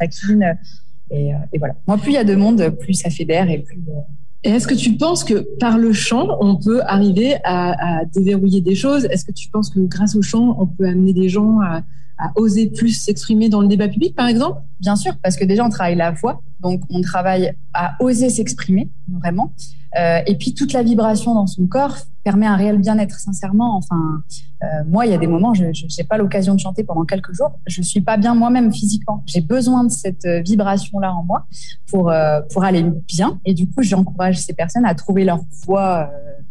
euh, 1.13 1.15
et 1.53 1.59
voilà. 1.59 1.75
Moi 1.89 1.97
plus 1.97 2.11
il 2.11 2.15
y 2.15 2.19
a 2.19 2.25
de 2.25 2.37
monde 2.37 2.69
plus 2.79 2.95
ça 2.95 3.11
fédère 3.11 3.51
et 3.51 3.59
plus 3.59 3.81
euh, 3.89 4.01
Et 4.45 4.51
est-ce 4.51 4.69
que 4.69 4.75
tu 4.75 4.93
penses 4.97 5.25
que 5.25 5.47
par 5.59 5.79
le 5.79 5.93
chant, 5.93 6.37
on 6.41 6.57
peut 6.57 6.83
arriver 6.85 7.37
à, 7.43 8.01
à 8.01 8.05
déverrouiller 8.05 8.61
des 8.61 8.75
choses? 8.75 9.07
Est-ce 9.07 9.25
que 9.25 9.33
tu 9.33 9.49
penses 9.49 9.71
que 9.71 9.81
grâce 9.81 10.15
au 10.15 10.23
chant, 10.23 10.57
on 10.61 10.67
peut 10.67 10.87
amener 10.87 11.13
des 11.13 11.29
gens 11.29 11.61
à, 11.61 11.83
à 12.19 12.33
oser 12.37 12.71
plus 12.71 12.91
s'exprimer 12.91 13.49
dans 13.49 13.61
le 13.61 13.69
débat 13.69 13.89
public, 13.89 14.15
par 14.15 14.27
exemple 14.27 14.61
Bien 14.81 14.97
sûr, 14.97 15.15
parce 15.23 15.37
que 15.37 15.45
déjà, 15.45 15.65
on 15.65 15.71
travaille 15.71 15.97
la 15.97 16.11
voix, 16.11 16.43
donc 16.61 16.83
on 16.91 17.01
travaille 17.01 17.55
à 17.73 17.97
oser 18.01 18.29
s'exprimer, 18.29 18.91
vraiment. 19.09 19.53
Euh, 19.99 20.21
et 20.27 20.37
puis, 20.37 20.53
toute 20.53 20.75
la 20.75 20.83
vibration 20.83 21.35
dans 21.35 21.47
son 21.47 21.67
corps 21.67 21.97
permet 22.25 22.45
un 22.45 22.57
réel 22.57 22.79
bien-être, 22.79 23.19
sincèrement. 23.19 23.77
Enfin, 23.77 24.23
euh, 24.63 24.67
moi, 24.87 25.07
il 25.07 25.13
y 25.13 25.15
a 25.15 25.19
des 25.19 25.27
moments, 25.27 25.55
je 25.55 25.65
n'ai 25.65 26.05
pas 26.07 26.19
l'occasion 26.19 26.55
de 26.55 26.61
chanter 26.61 26.85
pendant 26.85 27.07
quelques 27.07 27.33
jours. 27.33 27.59
Je 27.67 27.81
suis 27.81 28.03
pas 28.03 28.19
bien 28.19 28.35
moi-même 28.35 28.71
physiquement. 28.71 29.23
J'ai 29.25 29.41
besoin 29.41 29.85
de 29.85 29.91
cette 29.91 30.27
euh, 30.27 30.43
vibration-là 30.43 31.15
en 31.15 31.25
moi 31.25 31.47
pour, 31.91 32.13
pour 32.53 32.65
aller 32.65 32.85
bien. 33.09 33.41
Et 33.47 33.55
du 33.55 33.67
coup, 33.67 33.83
j'encourage 33.83 34.39
ces 34.39 34.53
personnes 34.53 34.85
à 34.85 34.95
trouver 34.95 35.25
leur 35.25 35.41
voix. 35.65 36.11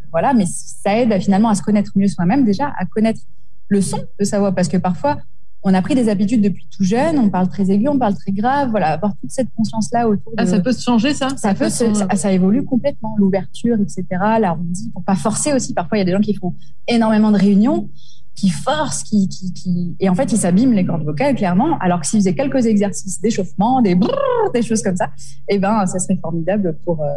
voilà, 0.10 0.34
mais 0.34 0.46
ça 0.48 0.98
aide 0.98 1.22
finalement 1.22 1.50
à 1.50 1.56
se 1.56 1.62
connaître 1.62 1.92
mieux 1.96 2.08
soi-même, 2.08 2.44
déjà, 2.44 2.74
à 2.80 2.86
connaître 2.86 3.22
le 3.68 3.82
son 3.82 4.00
de 4.20 4.26
sa 4.26 4.40
voix. 4.40 4.52
Parce 4.52 4.68
que 4.68 4.78
parfois, 4.78 5.20
on 5.68 5.74
a 5.74 5.82
pris 5.82 5.96
des 5.96 6.10
habitudes 6.10 6.42
depuis 6.42 6.68
tout 6.70 6.84
jeune, 6.84 7.18
on 7.18 7.30
parle 7.30 7.50
très 7.50 7.72
aigu, 7.72 7.90
on 7.90 7.98
parle 7.98 8.14
très 8.14 8.32
grave, 8.32 8.70
voilà, 8.70 8.94
avoir 8.94 9.14
toute 9.20 9.32
cette 9.32 9.48
conscience-là 9.58 10.08
autour 10.08 10.32
ah, 10.38 10.46
de... 10.46 10.48
Ah, 10.48 10.52
ça 10.52 10.60
peut 10.60 10.72
se 10.72 10.84
changer, 10.84 11.16
ça 11.16 11.30
Ça, 11.38 11.56
peut, 11.56 11.70
ça, 11.70 12.32
évolue 12.32 12.64
complètement, 12.64 13.16
l'ouverture, 13.18 13.76
etc., 13.82 14.06
l'arrondi, 14.40 14.92
pour 14.94 15.04
pas 15.04 15.16
forcer 15.16 15.54
aussi. 15.54 15.74
Parfois, 15.74 15.98
il 15.98 16.02
y 16.02 16.04
a 16.04 16.06
des 16.06 16.12
gens 16.12 16.22
qui 16.22 16.36
font 16.36 16.54
énormément 16.88 17.32
de 17.32 17.38
réunions, 17.40 17.90
qui 18.36 18.50
forcent, 18.50 19.04
qui, 19.04 19.27
qui, 19.30 19.54
qui... 19.54 19.96
et 20.00 20.10
en 20.10 20.15
fait, 20.15 20.32
ils 20.32 20.38
s'abîment 20.38 20.74
les 20.74 20.86
cordes 20.86 21.04
vocales, 21.04 21.36
clairement, 21.36 21.77
alors 21.80 22.01
que 22.01 22.08
s'ils 22.08 22.20
faisaient 22.20 22.36
quelques 22.36 22.65
exercices 22.65 23.22
d'échauffement, 23.22 23.82
des 23.82 23.98
des 24.54 24.62
choses 24.62 24.84
comme 24.84 24.96
ça, 24.96 25.10
eh 25.48 25.58
ben, 25.58 25.86
ça 25.86 26.00
serait 26.00 26.18
formidable 26.22 26.77
pour, 26.84 27.01
euh, 27.01 27.08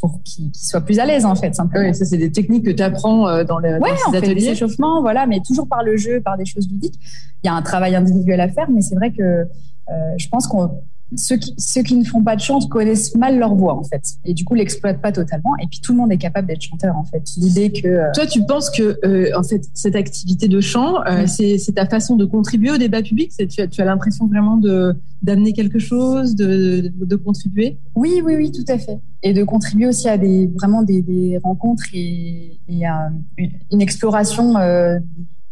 pour 0.00 0.22
qu'ils 0.24 0.54
soient 0.54 0.80
plus 0.80 0.98
à 0.98 1.06
l'aise 1.06 1.24
en 1.24 1.34
fait. 1.34 1.54
Simplement. 1.54 1.88
Oui, 1.88 1.94
ça 1.94 2.04
c'est 2.04 2.18
des 2.18 2.32
techniques 2.32 2.64
que 2.64 2.70
tu 2.70 2.82
apprends 2.82 3.28
euh, 3.28 3.44
dans, 3.44 3.58
les, 3.58 3.74
ouais, 3.74 3.90
dans 4.06 4.10
ces 4.10 4.18
ateliers. 4.18 4.48
échauffements, 4.48 5.00
voilà, 5.00 5.26
mais 5.26 5.40
toujours 5.40 5.68
par 5.68 5.82
le 5.82 5.96
jeu, 5.96 6.20
par 6.20 6.36
des 6.36 6.44
choses 6.44 6.68
ludiques. 6.68 6.98
Il 7.42 7.46
y 7.46 7.50
a 7.50 7.54
un 7.54 7.62
travail 7.62 7.94
individuel 7.94 8.40
à 8.40 8.48
faire, 8.48 8.68
mais 8.70 8.82
c'est 8.82 8.96
vrai 8.96 9.12
que 9.12 9.22
euh, 9.22 10.14
je 10.16 10.28
pense 10.28 10.46
qu'on 10.46 10.82
ceux 11.14 11.36
qui, 11.36 11.54
ceux 11.56 11.82
qui 11.82 11.94
ne 11.94 12.04
font 12.04 12.22
pas 12.22 12.34
de 12.34 12.40
chant 12.40 12.58
connaissent 12.60 13.14
mal 13.14 13.38
leur 13.38 13.54
voix 13.54 13.78
en 13.78 13.84
fait. 13.84 14.02
Et 14.24 14.34
du 14.34 14.44
coup 14.44 14.54
l'exploitent 14.54 15.00
pas 15.00 15.12
totalement. 15.12 15.52
Et 15.62 15.66
puis 15.68 15.80
tout 15.80 15.92
le 15.92 15.98
monde 15.98 16.10
est 16.10 16.18
capable 16.18 16.48
d'être 16.48 16.62
chanteur 16.62 16.96
en 16.96 17.04
fait. 17.04 17.22
L'idée 17.36 17.70
que 17.70 17.86
euh, 17.86 18.12
toi 18.12 18.26
tu 18.26 18.44
penses 18.44 18.70
que 18.70 18.98
euh, 19.04 19.30
en 19.38 19.44
fait 19.44 19.64
cette 19.72 19.94
activité 19.94 20.48
de 20.48 20.60
chant 20.60 21.04
euh, 21.06 21.26
c'est, 21.26 21.58
c'est 21.58 21.72
ta 21.72 21.86
façon 21.86 22.16
de 22.16 22.24
contribuer 22.24 22.72
au 22.72 22.76
débat 22.76 23.02
public? 23.02 23.30
C'est, 23.32 23.46
tu 23.46 23.60
as, 23.60 23.68
tu 23.68 23.80
as 23.80 23.84
l'impression 23.84 24.26
vraiment 24.26 24.56
de 24.56 24.96
d'amener 25.22 25.52
quelque 25.52 25.78
chose 25.78 26.34
de, 26.34 26.92
de 26.94 27.16
contribuer? 27.16 27.78
Oui 27.94 28.20
oui 28.24 28.34
oui 28.36 28.50
tout 28.50 28.64
à 28.66 28.78
fait. 28.78 28.98
Et 29.22 29.32
de 29.32 29.44
contribuer 29.44 29.86
aussi 29.86 30.08
à 30.08 30.18
des 30.18 30.48
vraiment 30.48 30.82
des, 30.82 31.02
des 31.02 31.38
rencontres 31.42 31.84
et, 31.94 32.58
et 32.68 32.84
à 32.84 33.10
une, 33.36 33.50
une 33.70 33.80
exploration 33.80 34.54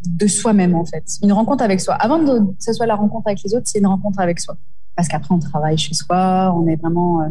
de 0.07 0.27
soi-même 0.27 0.75
en 0.75 0.85
fait. 0.85 1.05
Une 1.23 1.33
rencontre 1.33 1.63
avec 1.63 1.81
soi. 1.81 1.95
Avant 1.95 2.19
que 2.25 2.33
ce 2.59 2.73
soit 2.73 2.87
la 2.87 2.97
rencontre 2.97 3.29
avec 3.29 3.43
les 3.45 3.55
autres 3.55 3.67
c'est 3.67 3.79
une 3.79 3.87
rencontre 3.87 4.19
avec 4.21 4.41
soi 4.41 4.57
parce 4.97 5.09
qu'après 5.09 5.35
on 5.35 5.39
travaille 5.39 5.79
chez 5.79 5.95
soi, 5.95 6.55
on 6.57 6.67
est 6.67 6.77
vraiment. 6.77 7.23
Euh, 7.23 7.29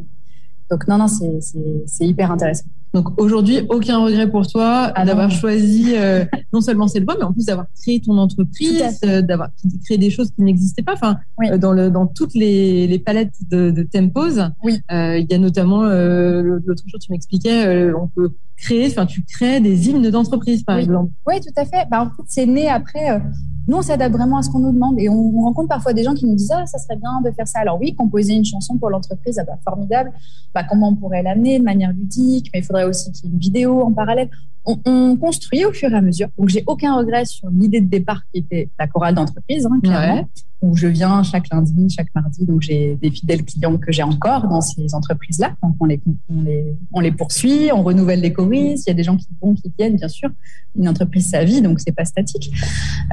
donc 0.71 0.87
non, 0.87 0.97
non, 0.97 1.07
c'est 1.07 2.07
hyper 2.07 2.31
intéressant. 2.31 2.65
Donc 2.93 3.19
aujourd'hui, 3.19 3.61
aucun 3.69 3.97
regret 4.03 4.29
pour 4.29 4.45
toi 4.47 4.91
ah 4.93 5.03
d'avoir 5.03 5.29
choisi 5.31 5.93
euh, 5.95 6.25
non 6.51 6.61
seulement 6.61 6.87
cette 6.87 7.03
voie, 7.05 7.15
mais 7.17 7.25
en 7.25 7.33
plus 7.33 7.45
d'avoir 7.45 7.65
créé 7.81 7.99
ton 7.99 8.17
entreprise, 8.17 8.99
euh, 9.03 9.21
d'avoir 9.21 9.49
créé 9.83 9.97
des 9.97 10.11
choses 10.11 10.31
qui 10.31 10.43
n'existaient 10.43 10.83
pas. 10.83 10.93
Enfin, 10.93 11.17
dans, 11.57 11.71
le, 11.71 11.89
dans 11.89 12.05
toutes 12.05 12.35
les, 12.35 12.85
les 12.87 12.99
palettes 12.99 13.33
de, 13.49 13.71
de 13.71 13.83
Tempos, 13.83 14.39
oui. 14.63 14.79
il 14.89 15.27
y 15.29 15.33
a 15.33 15.37
notamment 15.37 15.83
l'autre 15.83 16.83
jour 16.87 16.99
tu 16.99 17.11
m'expliquais, 17.11 17.91
on 17.93 18.07
peut 18.07 18.31
créer, 18.57 18.87
enfin 18.87 19.07
tu 19.07 19.23
crées 19.23 19.59
des 19.59 19.89
hymnes 19.89 20.09
d'entreprise 20.09 20.63
par 20.63 20.77
exemple. 20.77 21.11
Oui, 21.27 21.39
tout 21.39 21.53
à 21.55 21.65
fait. 21.65 21.87
Bah, 21.89 22.01
en 22.03 22.05
fait, 22.05 22.23
c'est 22.27 22.45
né 22.45 22.69
après 22.69 23.19
nous, 23.67 23.77
on 23.77 23.81
s'adapte 23.81 24.13
vraiment 24.13 24.37
à 24.37 24.41
ce 24.41 24.49
qu'on 24.49 24.59
nous 24.59 24.73
demande 24.73 24.99
et 24.99 25.07
on, 25.07 25.31
rencontre 25.41 25.69
parfois 25.69 25.93
des 25.93 26.03
gens 26.03 26.13
qui 26.13 26.25
nous 26.25 26.35
disent 26.35 26.51
ah 26.51 26.65
ça 26.65 26.77
serait 26.77 26.97
bien 26.97 27.21
de 27.23 27.31
faire 27.31 27.47
ça. 27.47 27.59
Alors 27.59 27.79
oui, 27.79 27.95
composer 27.95 28.33
une 28.33 28.45
chanson 28.45 28.77
pour 28.77 28.89
l'entreprise, 28.89 29.39
ah 29.39 29.43
bah, 29.45 29.57
formidable. 29.63 30.11
Bah, 30.53 30.63
comment 30.69 30.89
on 30.89 30.95
pourrait 30.95 31.23
l'amener 31.23 31.59
de 31.59 31.63
manière 31.63 31.91
ludique, 31.91 32.49
mais 32.53 32.59
il 32.59 32.63
faudrait 32.63 32.83
aussi 32.83 33.11
qu'il 33.11 33.25
y 33.25 33.27
ait 33.29 33.33
une 33.33 33.39
vidéo 33.39 33.81
en 33.81 33.93
parallèle. 33.93 34.29
On, 34.65 34.79
on, 34.85 35.15
construit 35.17 35.65
au 35.65 35.73
fur 35.73 35.91
et 35.91 35.95
à 35.95 36.01
mesure. 36.01 36.29
Donc 36.37 36.49
j'ai 36.49 36.63
aucun 36.67 36.95
regret 36.95 37.25
sur 37.25 37.49
l'idée 37.49 37.81
de 37.81 37.87
départ 37.89 38.21
qui 38.31 38.39
était 38.39 38.69
la 38.79 38.87
chorale 38.87 39.15
d'entreprise, 39.15 39.65
hein, 39.65 39.79
clairement 39.81 40.27
où 40.63 40.77
je 40.77 40.87
viens 40.87 41.21
chaque 41.23 41.49
lundi, 41.51 41.89
chaque 41.89 42.07
mardi. 42.15 42.45
Donc, 42.45 42.61
j'ai 42.61 42.95
des 42.95 43.11
fidèles 43.11 43.43
clients 43.43 43.77
que 43.77 43.91
j'ai 43.91 44.01
encore 44.01 44.47
dans 44.47 44.61
ces 44.61 44.95
entreprises-là. 44.95 45.55
Donc, 45.61 45.75
on 45.81 45.85
les, 45.85 45.99
on, 46.33 46.41
les, 46.41 46.77
on 46.93 47.01
les 47.01 47.11
poursuit, 47.11 47.69
on 47.73 47.83
renouvelle 47.83 48.21
les 48.21 48.31
choristes. 48.31 48.87
Il 48.87 48.89
y 48.89 48.93
a 48.93 48.95
des 48.95 49.03
gens 49.03 49.17
qui 49.17 49.27
vont, 49.41 49.53
qui 49.53 49.71
viennent, 49.77 49.97
bien 49.97 50.07
sûr. 50.07 50.29
Une 50.79 50.87
entreprise, 50.87 51.29
sa 51.29 51.43
vie, 51.43 51.61
donc 51.61 51.81
c'est 51.81 51.91
pas 51.91 52.05
statique. 52.05 52.51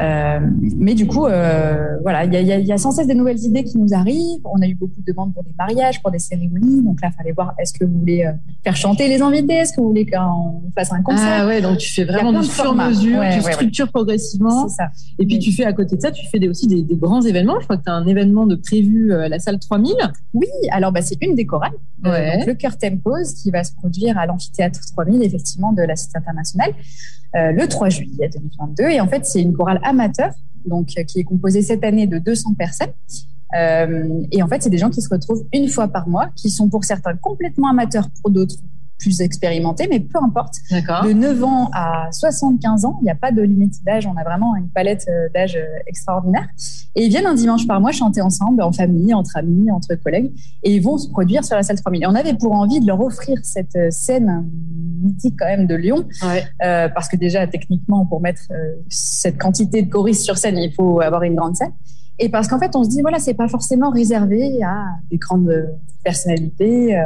Euh, 0.01 0.39
mais 0.77 0.95
du 0.95 1.07
coup, 1.09 1.27
euh, 1.27 1.99
voilà, 2.03 2.25
il 2.25 2.33
y, 2.33 2.67
y, 2.67 2.73
a, 2.73 2.79
sans 2.79 2.93
cesse 2.93 3.09
des 3.09 3.15
nouvelles 3.15 3.41
idées 3.41 3.65
qui 3.65 3.77
nous 3.79 3.93
arrivent. 3.93 4.41
On 4.45 4.63
a 4.63 4.67
eu 4.67 4.77
beaucoup 4.77 5.01
de 5.01 5.05
demandes 5.05 5.35
pour 5.35 5.43
des 5.43 5.55
mariages, 5.59 6.01
pour 6.01 6.13
des 6.13 6.21
cérémonies. 6.21 6.83
Donc 6.85 7.03
là, 7.03 7.11
il 7.13 7.17
fallait 7.17 7.33
voir 7.33 7.55
est-ce 7.59 7.73
que 7.73 7.85
vous 7.85 7.99
voulez 7.99 8.25
euh, 8.25 8.33
faire 8.63 8.77
chanter 8.77 9.09
les 9.09 9.21
invités? 9.21 9.55
Est-ce 9.55 9.73
que 9.73 9.81
vous 9.81 9.89
voulez 9.89 10.07
qu'on 10.07 10.63
fasse 10.75 10.93
un 10.93 11.03
concert? 11.03 11.40
Ah 11.40 11.40
ouais, 11.47 11.61
donc 11.61 11.79
tu 11.79 11.93
fais 11.93 12.05
vraiment 12.05 12.33
du 12.41 12.47
sur-mesure, 12.47 13.23
tu 13.33 13.41
structures 13.43 13.89
progressivement. 13.89 14.69
C'est 14.69 14.77
ça. 14.77 14.91
Et 15.19 15.27
puis, 15.27 15.39
tu 15.39 15.53
fais 15.53 15.65
à 15.65 15.73
côté 15.73 15.97
de 15.97 16.01
ça, 16.01 16.11
tu 16.11 16.27
fais 16.29 16.39
des, 16.39 16.49
aussi 16.49 16.67
des, 16.67 16.83
des 16.83 16.97
grands 16.97 17.23
événements 17.23 17.51
je 17.59 17.65
crois 17.65 17.77
que 17.77 17.85
tu 17.85 17.91
as 17.91 17.95
un 17.95 18.07
événement 18.07 18.47
de 18.47 18.55
prévu 18.55 19.13
euh, 19.13 19.25
à 19.25 19.29
la 19.29 19.39
salle 19.39 19.59
3000. 19.59 19.95
Oui, 20.35 20.47
alors 20.71 20.93
bah, 20.93 21.03
c'est 21.03 21.23
une 21.23 21.35
des 21.35 21.47
chorales. 21.47 21.73
Euh, 22.07 22.45
le 22.47 22.55
Cœur 22.55 22.77
Tempos 22.79 23.35
qui 23.43 23.51
va 23.51 23.65
se 23.65 23.73
produire 23.75 24.19
à 24.19 24.27
l'amphithéâtre 24.27 24.81
3000, 24.93 25.23
effectivement, 25.23 25.73
de 25.73 25.83
la 25.83 25.97
Cité 25.97 26.19
internationale, 26.19 26.73
euh, 27.37 27.53
le 27.53 27.67
3 27.67 27.89
juillet 27.89 28.31
2022. 28.33 28.85
Et 28.85 29.01
en 29.01 29.09
fait, 29.09 29.25
c'est 29.27 29.41
une 29.41 29.53
chorale 29.53 29.81
amateur, 29.83 30.31
donc 30.67 30.87
qui 30.87 31.21
est 31.21 31.25
composée 31.25 31.63
cette 31.63 31.85
année 31.85 32.07
de 32.07 32.19
200 32.19 32.55
personnes. 32.55 32.93
et 34.33 34.43
en 34.43 34.49
fait, 34.49 34.63
c'est 34.63 34.71
des 34.71 34.79
gens 34.79 34.91
qui 34.91 35.03
se 35.03 35.09
retrouvent 35.09 35.45
une 35.53 35.69
fois 35.69 35.89
par 35.89 36.09
mois, 36.09 36.29
qui 36.37 36.51
sont 36.51 36.69
pour 36.69 36.85
certains 36.85 37.17
complètement 37.17 37.71
amateurs, 37.71 38.09
pour 38.23 38.31
d'autres 38.31 38.57
plus 39.01 39.21
expérimentés, 39.21 39.89
mais 39.91 39.99
peu 39.99 40.19
importe. 40.23 40.55
De 40.71 41.13
9 41.13 41.45
ans 41.45 41.71
à 41.73 42.09
75 42.13 42.85
ans, 42.85 42.99
il 43.01 43.05
n'y 43.05 43.11
a 43.11 43.15
pas 43.15 43.33
de 43.33 43.43
limite 43.43 43.83
d'âge. 43.85 44.07
On 44.07 44.17
a 44.17 44.23
vraiment 44.23 44.55
une 44.57 44.69
palette 44.69 45.07
euh, 45.09 45.29
d'âge 45.35 45.57
euh, 45.57 45.67
extraordinaire. 45.87 46.47
Et 46.95 47.05
ils 47.05 47.09
viennent 47.09 47.27
un 47.27 47.35
dimanche 47.35 47.67
par 47.67 47.81
mois 47.81 47.93
chanter 47.93 48.21
ensemble, 48.21 48.63
en 48.63 48.73
famille, 48.73 49.15
entre 49.15 49.37
amis, 49.37 49.71
entre 49.71 49.95
collègues, 49.95 50.33
et 50.63 50.75
ils 50.75 50.83
vont 50.83 50.99
se 50.99 51.09
produire 51.09 51.45
sur 51.45 51.57
la 51.57 51.63
salle 51.63 51.81
3000. 51.81 52.03
Et 52.03 52.07
on 52.07 52.15
avait 52.15 52.35
pour 52.35 52.53
envie 52.53 52.81
de 52.81 52.87
leur 52.87 53.01
offrir 53.01 53.39
cette 53.43 53.77
euh, 53.77 53.91
scène 53.91 54.49
mythique 55.03 55.37
quand 55.39 55.47
même 55.47 55.67
de 55.67 55.75
Lyon, 55.75 56.05
euh, 56.25 56.89
parce 56.89 57.09
que 57.09 57.17
déjà 57.17 57.47
techniquement, 57.47 58.05
pour 58.05 58.21
mettre 58.21 58.43
cette 58.91 59.39
quantité 59.39 59.83
de 59.83 59.89
choristes 59.89 60.25
sur 60.25 60.37
scène, 60.37 60.59
il 60.59 60.75
faut 60.75 61.01
avoir 61.01 61.23
une 61.23 61.35
grande 61.35 61.57
scène. 61.57 61.73
Et 62.23 62.29
parce 62.29 62.49
qu'en 62.49 62.59
fait, 62.59 62.77
on 62.77 62.85
se 62.85 62.91
dit, 62.91 63.01
voilà, 63.01 63.19
c'est 63.19 63.35
pas 63.35 63.49
forcément 63.49 63.91
réservé 63.91 64.63
à 64.63 64.85
des 65.11 65.17
grandes 65.17 65.71
personnalités. 66.05 66.97
Euh, 66.97 67.03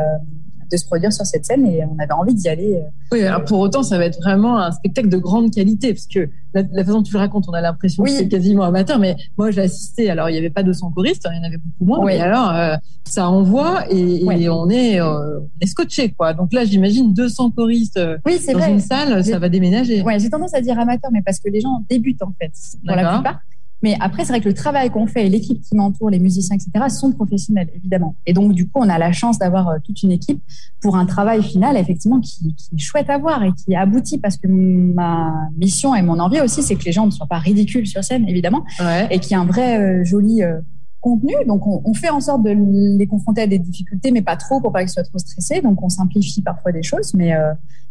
de 0.75 0.81
se 0.81 0.87
produire 0.87 1.13
sur 1.13 1.25
cette 1.25 1.45
scène 1.45 1.67
et 1.67 1.85
on 1.85 1.99
avait 1.99 2.13
envie 2.13 2.35
d'y 2.35 2.49
aller. 2.49 2.75
Euh. 2.77 2.89
Oui, 3.13 3.23
alors 3.23 3.45
pour 3.45 3.61
autant, 3.61 3.83
ça 3.83 3.97
va 3.97 4.05
être 4.05 4.21
vraiment 4.21 4.59
un 4.59 4.73
spectacle 4.73 5.09
de 5.09 5.17
grande 5.17 5.53
qualité 5.53 5.95
parce 5.95 6.07
que 6.07 6.29
la, 6.53 6.65
façon 6.85 6.99
dont 6.99 7.03
tu 7.03 7.13
le 7.13 7.19
racontes, 7.19 7.47
on 7.49 7.53
a 7.53 7.61
l'impression 7.61 8.05
que 8.05 8.11
c'est 8.11 8.29
quasiment 8.29 8.65
amateur, 8.65 8.99
mais 8.99 9.17
moi 9.37 9.51
j'ai 9.51 9.63
assisté. 9.63 10.11
Alors 10.11 10.29
il 10.29 10.33
n'y 10.33 10.39
avait 10.39 10.51
pas 10.51 10.63
200 10.63 10.93
choristes, 10.93 11.27
il 11.31 11.37
y 11.37 11.41
en 11.41 11.45
avait 11.45 11.59
beaucoup 11.59 11.85
moins. 11.85 12.05
Oui. 12.05 12.15
alors 12.15 12.51
euh, 12.51 12.77
ça 13.05 13.29
envoie 13.29 13.85
et, 13.91 14.49
on 14.49 14.69
est 14.69 15.01
euh, 15.01 15.41
on 15.41 15.61
est 15.61 15.67
scotché 15.67 16.11
quoi. 16.11 16.33
Donc 16.33 16.53
là, 16.53 16.65
j'imagine 16.65 17.13
200 17.13 17.51
choristes 17.53 18.01
oui, 18.27 18.41
dans 18.53 18.67
une 18.69 18.81
salle, 18.81 19.25
ça 19.25 19.39
va 19.39 19.49
déménager. 19.49 20.03
Ouais, 20.03 20.19
j'ai 20.19 20.31
tendance 20.31 20.55
à 20.55 20.61
dire 20.61 20.79
amateur, 20.79 21.11
mais 21.13 21.23
parce 21.25 21.39
que 21.39 21.49
les 21.49 21.61
gens 21.61 21.85
débutent 21.89 22.23
en 22.23 22.33
fait 22.39 22.53
pour 22.87 22.97
la 22.97 23.15
plupart. 23.15 23.41
Mais 23.85 23.99
après, 24.01 24.25
c'est 24.25 24.33
vrai 24.33 24.41
que 24.41 24.49
le 24.49 24.55
travail 24.55 24.89
qu'on 24.89 25.07
fait 25.07 25.27
et 25.27 25.29
l'équipe 25.29 25.61
qui 25.61 25.77
m'entoure, 25.77 26.09
les 26.09 26.19
musiciens, 26.19 26.57
etc., 26.57 26.87
sont 26.89 27.13
professionnels, 27.13 27.69
évidemment. 27.77 28.17
Et 28.25 28.33
donc, 28.33 28.55
du 28.55 28.65
coup, 28.67 28.81
on 28.81 28.89
a 28.89 28.97
la 28.97 29.13
chance 29.13 29.39
d'avoir 29.39 29.69
euh, 29.69 29.77
toute 29.85 30.03
une 30.03 30.11
équipe 30.11 30.43
pour 30.81 30.97
un 30.97 31.05
travail 31.05 31.43
final, 31.43 31.77
effectivement, 31.77 32.19
qui, 32.19 32.55
qui, 32.55 32.75
est 32.75 32.79
chouette 32.79 33.11
à 33.11 33.19
voir 33.19 33.45
et 33.45 33.53
qui 33.53 33.77
aboutit 33.77 34.17
parce 34.17 34.39
que 34.39 34.49
ma 34.49 35.35
mission 35.59 35.95
et 35.95 36.01
mon 36.01 36.19
envie 36.19 36.41
aussi, 36.41 36.63
c'est 36.63 36.77
que 36.77 36.85
les 36.87 36.93
gens 36.93 37.05
ne 37.05 37.11
soient 37.11 37.27
pas 37.27 37.37
ridicules 37.37 37.87
sur 37.87 38.03
scène, 38.03 38.27
évidemment, 38.27 38.65
et 39.11 39.19
qu'il 39.19 39.33
y 39.33 39.35
ait 39.35 39.43
un 39.43 39.45
vrai 39.45 39.79
euh, 39.79 40.03
joli 40.03 40.43
euh, 40.43 40.63
contenu. 41.05 41.35
Donc, 41.47 41.67
on, 41.67 41.83
on, 41.85 41.95
fait 41.95 42.11
en 42.11 42.21
sorte 42.21 42.43
de 42.43 42.51
les 42.99 43.07
confronter 43.07 43.43
à 43.43 43.47
des 43.47 43.59
difficultés, 43.59 44.11
mais 44.11 44.23
pas 44.23 44.37
trop 44.37 44.61
pour 44.61 44.73
pas 44.73 44.81
qu'ils 44.81 44.91
soient 44.91 45.05
trop 45.05 45.19
stressés. 45.19 45.61
Donc, 45.61 45.83
on 45.83 45.89
simplifie 45.89 46.43
parfois 46.43 46.73
des 46.73 46.83
choses, 46.83 47.15
mais 47.15 47.33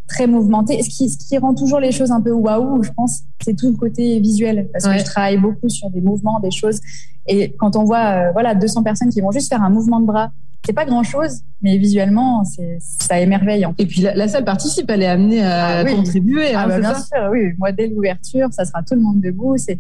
très 0.08 0.28
mouvementé. 0.28 0.82
Ce 0.84 0.90
qui, 0.90 1.10
ce 1.10 1.18
qui 1.18 1.38
rend 1.38 1.54
toujours 1.54 1.80
les 1.80 1.92
choses 1.92 2.12
un 2.12 2.22
peu 2.22 2.32
waouh, 2.32 2.84
je 2.84 2.92
pense, 2.92 3.22
c'est 3.44 3.56
tout 3.56 3.70
le 3.70 3.78
côté 3.78 4.20
visuel, 4.20 4.70
parce 4.72 4.86
que 4.86 4.98
je 4.98 5.06
travaille 5.06 5.38
beaucoup 5.38 5.70
sur 5.70 5.90
des 5.90 6.02
mouvements, 6.02 6.40
des 6.40 6.52
choses. 6.52 6.80
Et 7.28 7.54
quand 7.54 7.76
on 7.76 7.84
voit, 7.84 8.28
euh, 8.28 8.32
voilà, 8.34 8.54
200 8.56 8.84
personnes 8.84 9.10
qui 9.10 9.22
vont 9.22 9.32
juste 9.32 9.50
faire 9.50 9.64
un 9.64 9.70
mouvement 9.70 10.00
de 10.00 10.06
bras, 10.06 10.32
c'est 10.66 10.74
pas 10.74 10.86
grand 10.86 11.04
chose, 11.04 11.42
mais 11.62 11.78
visuellement, 11.78 12.44
c'est, 12.46 12.78
ça 12.80 13.20
émerveille. 13.20 13.68
Et 13.78 13.86
puis 13.86 14.02
la, 14.02 14.28
salle 14.30 14.46
participe, 14.46 14.90
elle 14.90 15.04
est 15.04 15.08
amenée 15.08 15.44
à 15.44 15.80
ah 15.80 15.86
contribuer. 15.86 16.54
Ah 16.54 16.64
hein, 16.64 16.68
bah, 16.68 16.80
bien 16.80 16.94
sûr, 16.96 17.30
oui. 17.32 17.54
Moi, 17.58 17.74
dès 17.74 17.88
l'ouverture, 17.88 18.48
ça 18.52 18.64
sera 18.64 18.82
tout 18.82 18.96
le 18.96 19.02
monde 19.02 19.20
debout. 19.20 19.56
C'est 19.58 19.78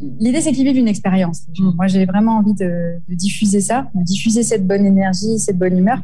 l'idée, 0.00 0.40
c'est 0.40 0.52
qu'ils 0.52 0.64
vivent 0.64 0.78
une 0.78 0.88
expérience. 0.88 1.42
Mm. 1.58 1.70
Moi, 1.76 1.86
j'ai 1.86 2.04
vraiment 2.04 2.38
envie 2.38 2.54
de, 2.54 2.94
de 3.08 3.14
diffuser 3.14 3.60
ça, 3.60 3.86
de 3.94 4.02
diffuser 4.02 4.42
cette 4.42 4.66
bonne 4.66 4.86
énergie, 4.86 5.38
cette 5.38 5.58
bonne 5.58 5.78
humeur. 5.78 6.00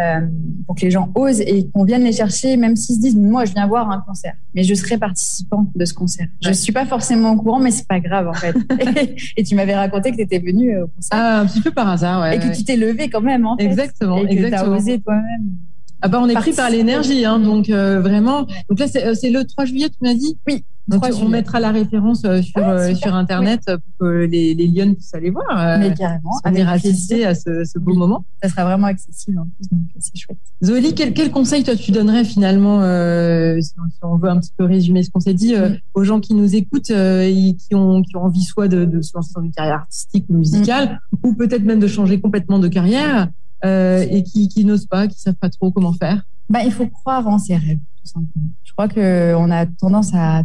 euh, 0.00 0.20
pour 0.66 0.76
que 0.76 0.82
les 0.82 0.90
gens 0.90 1.10
osent 1.14 1.40
et 1.40 1.68
qu'on 1.72 1.84
vienne 1.84 2.04
les 2.04 2.12
chercher, 2.12 2.56
même 2.56 2.76
s'ils 2.76 2.96
se 2.96 3.00
disent 3.00 3.16
moi 3.16 3.44
je 3.44 3.52
viens 3.52 3.66
voir 3.66 3.90
un 3.90 4.00
concert, 4.06 4.34
mais 4.54 4.62
je 4.62 4.74
serai 4.74 4.98
participant 4.98 5.66
de 5.74 5.84
ce 5.84 5.94
concert. 5.94 6.28
Je 6.40 6.52
suis 6.52 6.72
pas 6.72 6.86
forcément 6.86 7.32
au 7.32 7.36
courant, 7.36 7.58
mais 7.58 7.70
c'est 7.70 7.86
pas 7.86 8.00
grave 8.00 8.28
en 8.28 8.34
fait. 8.34 8.54
et, 9.36 9.42
tu 9.42 9.54
m'avais 9.54 9.74
raconté 9.74 10.10
que 10.10 10.16
tu 10.16 10.22
étais 10.22 10.38
venu 10.38 10.78
au 10.78 10.86
concert. 10.88 11.10
Ah, 11.18 11.40
un 11.40 11.46
petit 11.46 11.60
peu 11.60 11.70
par 11.70 11.88
hasard, 11.88 12.20
ouais. 12.22 12.36
Et 12.36 12.38
que 12.38 12.54
tu 12.54 12.64
t'es 12.64 12.76
levé 12.76 13.08
quand 13.08 13.20
même 13.20 13.46
en 13.46 13.56
fait. 13.56 13.64
Exactement, 13.64 14.18
et 14.18 14.26
que 14.26 14.32
exactement. 14.32 14.74
As 14.74 14.78
osé 14.78 15.00
toi-même. 15.00 15.56
Ah 16.00 16.06
bah 16.06 16.20
on 16.22 16.28
est 16.28 16.34
pris 16.34 16.52
par 16.52 16.70
l'énergie, 16.70 17.24
hein, 17.24 17.40
donc 17.40 17.68
euh, 17.70 18.00
vraiment. 18.00 18.46
Donc 18.68 18.78
là 18.78 18.86
c'est 18.86 19.30
le 19.30 19.44
3 19.44 19.64
juillet, 19.64 19.88
tu 19.88 19.96
m'as 20.00 20.14
dit? 20.14 20.38
Oui. 20.46 20.64
Donc, 20.88 21.04
on 21.20 21.28
mettra 21.28 21.60
la 21.60 21.70
référence 21.70 22.24
euh, 22.24 22.40
sur, 22.40 22.66
euh, 22.66 22.94
sur 22.94 23.14
Internet 23.14 23.60
pour 23.66 23.98
que 24.00 24.24
les, 24.24 24.54
les 24.54 24.66
Lyonnes 24.66 24.94
puissent 24.94 25.14
aller 25.14 25.28
voir. 25.28 25.78
Mais 25.78 25.92
carrément. 25.92 26.30
Venir 26.44 26.68
assister 26.68 27.26
à 27.26 27.34
ce, 27.34 27.64
ce 27.64 27.78
beau 27.78 27.94
moment. 27.94 28.24
Ça 28.42 28.48
sera 28.48 28.64
vraiment 28.64 28.86
accessible 28.86 29.38
en 29.38 29.46
plus, 29.46 29.68
donc 29.70 29.82
c'est 29.98 30.16
chouette. 30.16 30.38
Zoé, 30.64 30.94
quel, 30.94 31.12
quel 31.12 31.30
conseil 31.30 31.62
toi 31.62 31.76
tu 31.76 31.92
donnerais 31.92 32.24
finalement, 32.24 32.80
euh, 32.80 33.60
si, 33.60 33.74
on, 34.02 34.16
veut 34.16 34.30
un 34.30 34.38
petit 34.38 34.52
peu 34.56 34.64
résumer 34.64 35.02
ce 35.02 35.10
qu'on 35.10 35.20
s'est 35.20 35.34
dit, 35.34 35.54
euh, 35.54 35.70
aux 35.92 36.04
gens 36.04 36.20
qui 36.20 36.34
nous 36.34 36.56
écoutent, 36.56 36.90
et 36.90 37.56
qui 37.58 37.74
ont 37.74 38.02
qui 38.02 38.16
ont 38.16 38.24
envie 38.24 38.42
soit 38.42 38.68
de, 38.68 38.84
de 38.84 39.02
se 39.02 39.12
lancer 39.14 39.32
dans 39.34 39.42
une 39.42 39.52
carrière 39.52 39.76
artistique 39.76 40.24
ou 40.30 40.34
musicale, 40.34 41.00
ou 41.22 41.34
peut-être 41.34 41.64
même 41.64 41.80
de 41.80 41.86
changer 41.86 42.20
complètement 42.20 42.58
de 42.58 42.68
carrière, 42.68 43.28
et 43.64 44.22
qui, 44.22 44.48
qui 44.48 44.64
n'osent 44.64 44.86
pas, 44.86 45.06
qui 45.06 45.20
savent 45.20 45.34
pas 45.34 45.50
trop 45.50 45.70
comment 45.70 45.92
faire? 45.92 46.22
Bah, 46.48 46.60
il 46.64 46.72
faut 46.72 46.86
croire 46.86 47.26
en 47.26 47.38
ses 47.38 47.56
rêves, 47.56 47.78
tout 48.00 48.06
simplement. 48.06 48.50
Je 48.64 48.72
crois 48.72 48.88
que 48.88 49.34
on 49.34 49.50
a 49.50 49.66
tendance 49.66 50.14
à 50.14 50.44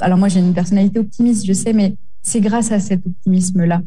alors 0.00 0.18
moi 0.18 0.28
j'ai 0.28 0.40
une 0.40 0.54
personnalité 0.54 0.98
optimiste, 0.98 1.46
je 1.46 1.52
sais, 1.52 1.72
mais 1.72 1.94
c'est 2.22 2.40
grâce 2.40 2.72
à 2.72 2.80
cet 2.80 3.06
optimisme-là 3.06 3.80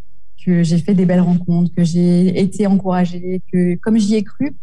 que 0.44 0.64
j'ai 0.64 0.80
fait 0.80 0.94
des 0.94 1.06
belles 1.06 1.22
rencontres, 1.22 1.72
que 1.76 1.84
j'ai 1.84 2.40
été 2.40 2.66
encouragée, 2.68 3.42
que 3.52 3.76
comme 3.76 3.98
j'y 3.98 4.16
ai 4.16 4.24
cru, 4.24 4.56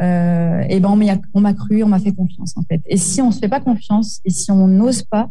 euh, 0.00 0.62
et 0.68 0.80
ben 0.80 0.90
on 1.34 1.40
m'a 1.40 1.54
cru, 1.54 1.82
on 1.82 1.88
m'a 1.88 1.98
fait 1.98 2.12
confiance 2.12 2.54
en 2.56 2.62
fait. 2.62 2.80
Et 2.86 2.96
si 2.96 3.20
on 3.20 3.30
se 3.30 3.38
fait 3.38 3.48
pas 3.48 3.60
confiance 3.60 4.20
et 4.24 4.30
si 4.30 4.50
on 4.50 4.66
n'ose 4.66 5.02
pas, 5.02 5.30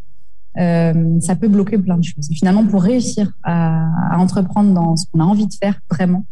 euh, 0.58 1.20
ça 1.22 1.36
peut 1.36 1.48
bloquer 1.48 1.78
plein 1.78 1.98
de 1.98 2.04
choses. 2.04 2.28
finalement, 2.32 2.66
pour 2.66 2.84
réussir 2.84 3.32
à, 3.44 3.88
à 4.12 4.18
entreprendre 4.18 4.74
dans 4.74 4.96
ce 4.96 5.06
qu'on 5.12 5.20
a 5.20 5.24
envie 5.24 5.48
de 5.48 5.54
faire 5.54 5.80
vraiment, 5.90 6.26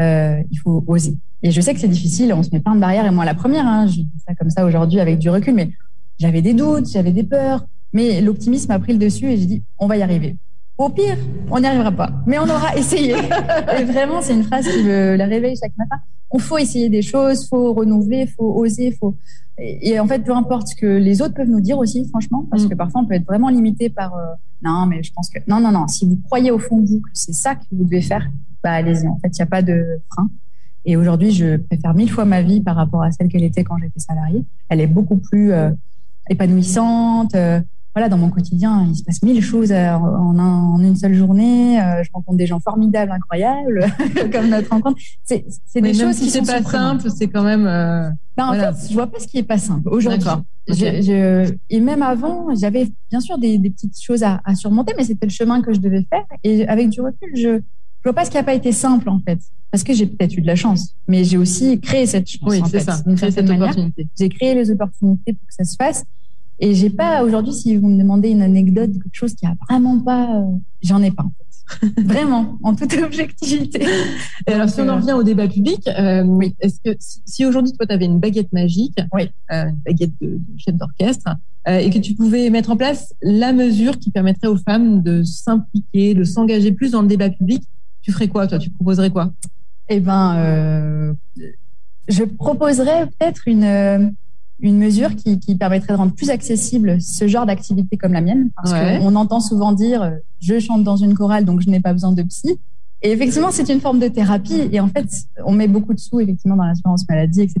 euh, 0.00 0.42
il 0.50 0.58
faut 0.58 0.84
oser. 0.86 1.16
Et 1.42 1.50
je 1.50 1.60
sais 1.60 1.74
que 1.74 1.80
c'est 1.80 1.88
difficile, 1.88 2.32
on 2.32 2.42
se 2.42 2.50
met 2.52 2.60
plein 2.60 2.74
de 2.74 2.80
barrières. 2.80 3.06
Et 3.06 3.10
moi, 3.10 3.24
la 3.24 3.34
première, 3.34 3.66
hein, 3.66 3.86
je 3.86 3.96
dis 3.96 4.08
ça 4.26 4.34
comme 4.34 4.50
ça 4.50 4.64
aujourd'hui 4.64 5.00
avec 5.00 5.18
du 5.18 5.30
recul, 5.30 5.54
mais 5.54 5.70
j'avais 6.18 6.42
des 6.42 6.54
doutes, 6.54 6.90
j'avais 6.90 7.12
des 7.12 7.24
peurs. 7.24 7.66
Mais 7.96 8.20
l'optimisme 8.20 8.70
a 8.72 8.78
pris 8.78 8.92
le 8.92 8.98
dessus 8.98 9.24
et 9.24 9.38
j'ai 9.38 9.46
dit, 9.46 9.62
on 9.78 9.86
va 9.86 9.96
y 9.96 10.02
arriver. 10.02 10.36
Au 10.76 10.90
pire, 10.90 11.16
on 11.50 11.58
n'y 11.58 11.66
arrivera 11.66 11.90
pas, 11.90 12.10
mais 12.26 12.38
on 12.38 12.42
aura 12.42 12.76
essayé. 12.76 13.14
et 13.78 13.84
vraiment, 13.84 14.20
c'est 14.20 14.34
une 14.34 14.42
phrase 14.42 14.68
qui 14.68 14.82
me 14.82 15.16
la 15.16 15.24
réveille 15.24 15.56
chaque 15.56 15.74
matin. 15.78 15.96
On 16.30 16.38
faut 16.38 16.58
essayer 16.58 16.90
des 16.90 17.00
choses, 17.00 17.48
faut 17.48 17.72
renouveler, 17.72 18.26
faut 18.26 18.52
oser, 18.54 18.90
faut. 19.00 19.16
Et, 19.56 19.98
en 19.98 20.06
fait, 20.06 20.18
peu 20.18 20.32
importe 20.32 20.68
ce 20.68 20.76
que 20.76 20.84
les 20.84 21.22
autres 21.22 21.32
peuvent 21.32 21.48
nous 21.48 21.62
dire 21.62 21.78
aussi, 21.78 22.06
franchement, 22.10 22.46
parce 22.50 22.66
mm. 22.66 22.68
que 22.68 22.74
parfois 22.74 23.00
on 23.00 23.06
peut 23.06 23.14
être 23.14 23.24
vraiment 23.24 23.48
limité 23.48 23.88
par 23.88 24.14
euh, 24.14 24.26
non, 24.62 24.84
mais 24.84 25.02
je 25.02 25.10
pense 25.14 25.30
que 25.30 25.38
non, 25.48 25.58
non, 25.58 25.72
non. 25.72 25.88
Si 25.88 26.04
vous 26.04 26.18
croyez 26.26 26.50
au 26.50 26.58
fond 26.58 26.78
de 26.78 26.86
vous 26.86 27.00
que 27.00 27.08
c'est 27.14 27.32
ça 27.32 27.54
que 27.54 27.62
vous 27.72 27.84
devez 27.84 28.02
faire, 28.02 28.28
bah 28.62 28.72
allez-y. 28.72 29.08
En 29.08 29.18
fait, 29.20 29.28
il 29.28 29.40
n'y 29.40 29.42
a 29.42 29.46
pas 29.46 29.62
de 29.62 29.98
frein. 30.10 30.28
Et 30.84 30.98
aujourd'hui, 30.98 31.30
je 31.30 31.56
préfère 31.56 31.94
mille 31.94 32.10
fois 32.10 32.26
ma 32.26 32.42
vie 32.42 32.60
par 32.60 32.76
rapport 32.76 33.02
à 33.02 33.10
celle 33.12 33.28
qu'elle 33.28 33.44
était 33.44 33.64
quand 33.64 33.78
j'étais 33.78 34.00
salariée. 34.00 34.44
Elle 34.68 34.82
est 34.82 34.86
beaucoup 34.86 35.16
plus 35.16 35.52
euh, 35.52 35.70
épanouissante. 36.28 37.34
Euh, 37.34 37.60
voilà, 37.96 38.10
dans 38.10 38.18
mon 38.18 38.28
quotidien, 38.28 38.86
il 38.90 38.94
se 38.94 39.02
passe 39.02 39.22
mille 39.22 39.42
choses 39.42 39.72
euh, 39.72 39.94
en, 39.94 40.78
une 40.82 40.96
seule 40.96 41.14
journée. 41.14 41.80
Euh, 41.80 42.02
je 42.02 42.10
rencontre 42.12 42.36
des 42.36 42.46
gens 42.46 42.60
formidables, 42.60 43.10
incroyables, 43.10 43.86
comme 44.32 44.50
notre 44.50 44.68
rencontre. 44.68 45.00
C'est, 45.24 45.46
des 45.76 45.94
choses 45.94 46.18
qui 46.18 46.28
c'est 46.28 46.42
pas 46.42 46.62
simple, 46.62 47.08
c'est 47.08 47.28
quand 47.28 47.42
même. 47.42 47.66
Euh, 47.66 48.10
ben, 48.36 48.48
en 48.48 48.52
fait, 48.52 48.88
je 48.90 48.92
vois 48.92 49.06
pas 49.06 49.18
ce 49.18 49.26
qui 49.26 49.38
est 49.38 49.44
pas 49.44 49.56
simple 49.56 49.88
aujourd'hui. 49.88 50.28
et 51.70 51.80
même 51.80 52.02
avant, 52.02 52.54
j'avais 52.54 52.86
bien 53.08 53.20
sûr 53.20 53.38
des, 53.38 53.58
petites 53.60 53.98
choses 53.98 54.22
à, 54.22 54.42
surmonter, 54.54 54.92
mais 54.98 55.04
c'était 55.04 55.24
le 55.24 55.32
chemin 55.32 55.62
que 55.62 55.72
je 55.72 55.80
devais 55.80 56.06
faire. 56.10 56.26
Et 56.44 56.68
avec 56.68 56.90
du 56.90 57.00
recul, 57.00 57.30
je, 57.34 57.40
je 57.60 57.62
vois 58.04 58.12
pas 58.12 58.26
ce 58.26 58.30
qui 58.30 58.36
a 58.36 58.42
pas 58.42 58.52
été 58.52 58.72
simple 58.72 59.08
en 59.08 59.20
fait, 59.20 59.38
parce 59.70 59.82
que 59.82 59.94
j'ai 59.94 60.04
peut-être 60.04 60.36
eu 60.36 60.42
de 60.42 60.46
la 60.46 60.54
chance, 60.54 60.94
mais 61.08 61.24
j'ai 61.24 61.38
aussi 61.38 61.80
créé 61.80 62.04
cette 62.04 62.28
chance. 62.28 62.46
Oui, 62.46 62.60
c'est 62.70 62.80
ça. 62.80 63.02
cette 63.16 63.48
opportunité. 63.48 64.06
J'ai 64.18 64.28
créé 64.28 64.54
les 64.54 64.70
opportunités 64.70 65.32
pour 65.32 65.46
que 65.46 65.54
ça 65.54 65.64
se 65.64 65.76
fasse. 65.76 66.04
Et 66.58 66.74
j'ai 66.74 66.90
pas 66.90 67.22
aujourd'hui, 67.22 67.52
si 67.52 67.76
vous 67.76 67.88
me 67.88 67.98
demandez 67.98 68.30
une 68.30 68.42
anecdote, 68.42 68.92
quelque 68.92 69.14
chose 69.14 69.34
qui 69.34 69.46
a 69.46 69.54
vraiment 69.68 70.00
pas, 70.00 70.36
euh, 70.36 70.44
j'en 70.82 71.02
ai 71.02 71.10
pas 71.10 71.22
en 71.22 71.30
fait. 71.38 71.46
vraiment, 71.98 72.58
en 72.62 72.74
toute 72.74 72.94
objectivité. 72.94 73.84
Et 74.46 74.52
alors, 74.52 74.68
si 74.68 74.80
on 74.80 74.84
en 74.84 74.88
euh, 74.88 74.96
revient 74.96 75.12
au 75.12 75.22
débat 75.22 75.48
public, 75.48 75.88
euh, 75.88 76.22
oui. 76.22 76.54
est-ce 76.60 76.80
que 76.84 76.96
si, 76.98 77.44
aujourd'hui 77.44 77.72
toi 77.72 77.86
tu 77.86 77.92
avais 77.92 78.04
une 78.04 78.20
baguette 78.20 78.52
magique, 78.52 78.96
oui. 79.12 79.30
euh, 79.50 79.68
une 79.68 79.76
baguette 79.84 80.12
de, 80.20 80.38
chef 80.58 80.76
d'orchestre, 80.76 81.28
et 81.68 81.90
que 81.90 81.98
tu 81.98 82.14
pouvais 82.14 82.48
mettre 82.48 82.70
en 82.70 82.76
place 82.76 83.12
la 83.22 83.52
mesure 83.52 83.98
qui 83.98 84.12
permettrait 84.12 84.46
aux 84.46 84.56
femmes 84.56 85.02
de 85.02 85.24
s'impliquer, 85.24 86.14
de 86.14 86.22
s'engager 86.22 86.70
plus 86.70 86.92
dans 86.92 87.02
le 87.02 87.08
débat 87.08 87.28
public, 87.28 87.64
tu 88.02 88.12
ferais 88.12 88.28
quoi 88.28 88.46
toi? 88.46 88.60
Tu 88.60 88.70
proposerais 88.70 89.10
quoi? 89.10 89.32
Eh 89.88 89.98
ben, 89.98 91.16
je 92.06 92.22
proposerais 92.22 93.06
peut-être 93.06 93.48
une 93.48 94.14
une 94.60 94.78
mesure 94.78 95.14
qui, 95.14 95.38
qui, 95.38 95.54
permettrait 95.54 95.92
de 95.92 95.98
rendre 95.98 96.14
plus 96.14 96.30
accessible 96.30 97.00
ce 97.00 97.28
genre 97.28 97.46
d'activité 97.46 97.96
comme 97.96 98.12
la 98.12 98.20
mienne. 98.20 98.50
Parce 98.56 98.72
qu'on 98.72 99.14
entend 99.14 99.40
souvent 99.40 99.72
dire 99.72 100.02
euh, 100.02 100.10
je 100.40 100.58
chante 100.58 100.82
dans 100.82 100.96
une 100.96 101.14
chorale, 101.14 101.44
donc 101.44 101.60
je 101.60 101.68
n'ai 101.68 101.80
pas 101.80 101.92
besoin 101.92 102.12
de 102.12 102.22
psy. 102.22 102.58
Et 103.02 103.12
effectivement, 103.12 103.50
c'est 103.50 103.68
une 103.68 103.80
forme 103.80 103.98
de 103.98 104.08
thérapie. 104.08 104.68
Et 104.72 104.80
en 104.80 104.88
fait, 104.88 105.06
on 105.44 105.52
met 105.52 105.68
beaucoup 105.68 105.92
de 105.92 106.00
sous 106.00 106.20
effectivement 106.20 106.56
dans 106.56 106.64
l'assurance 106.64 107.06
maladie, 107.08 107.42
etc. 107.42 107.60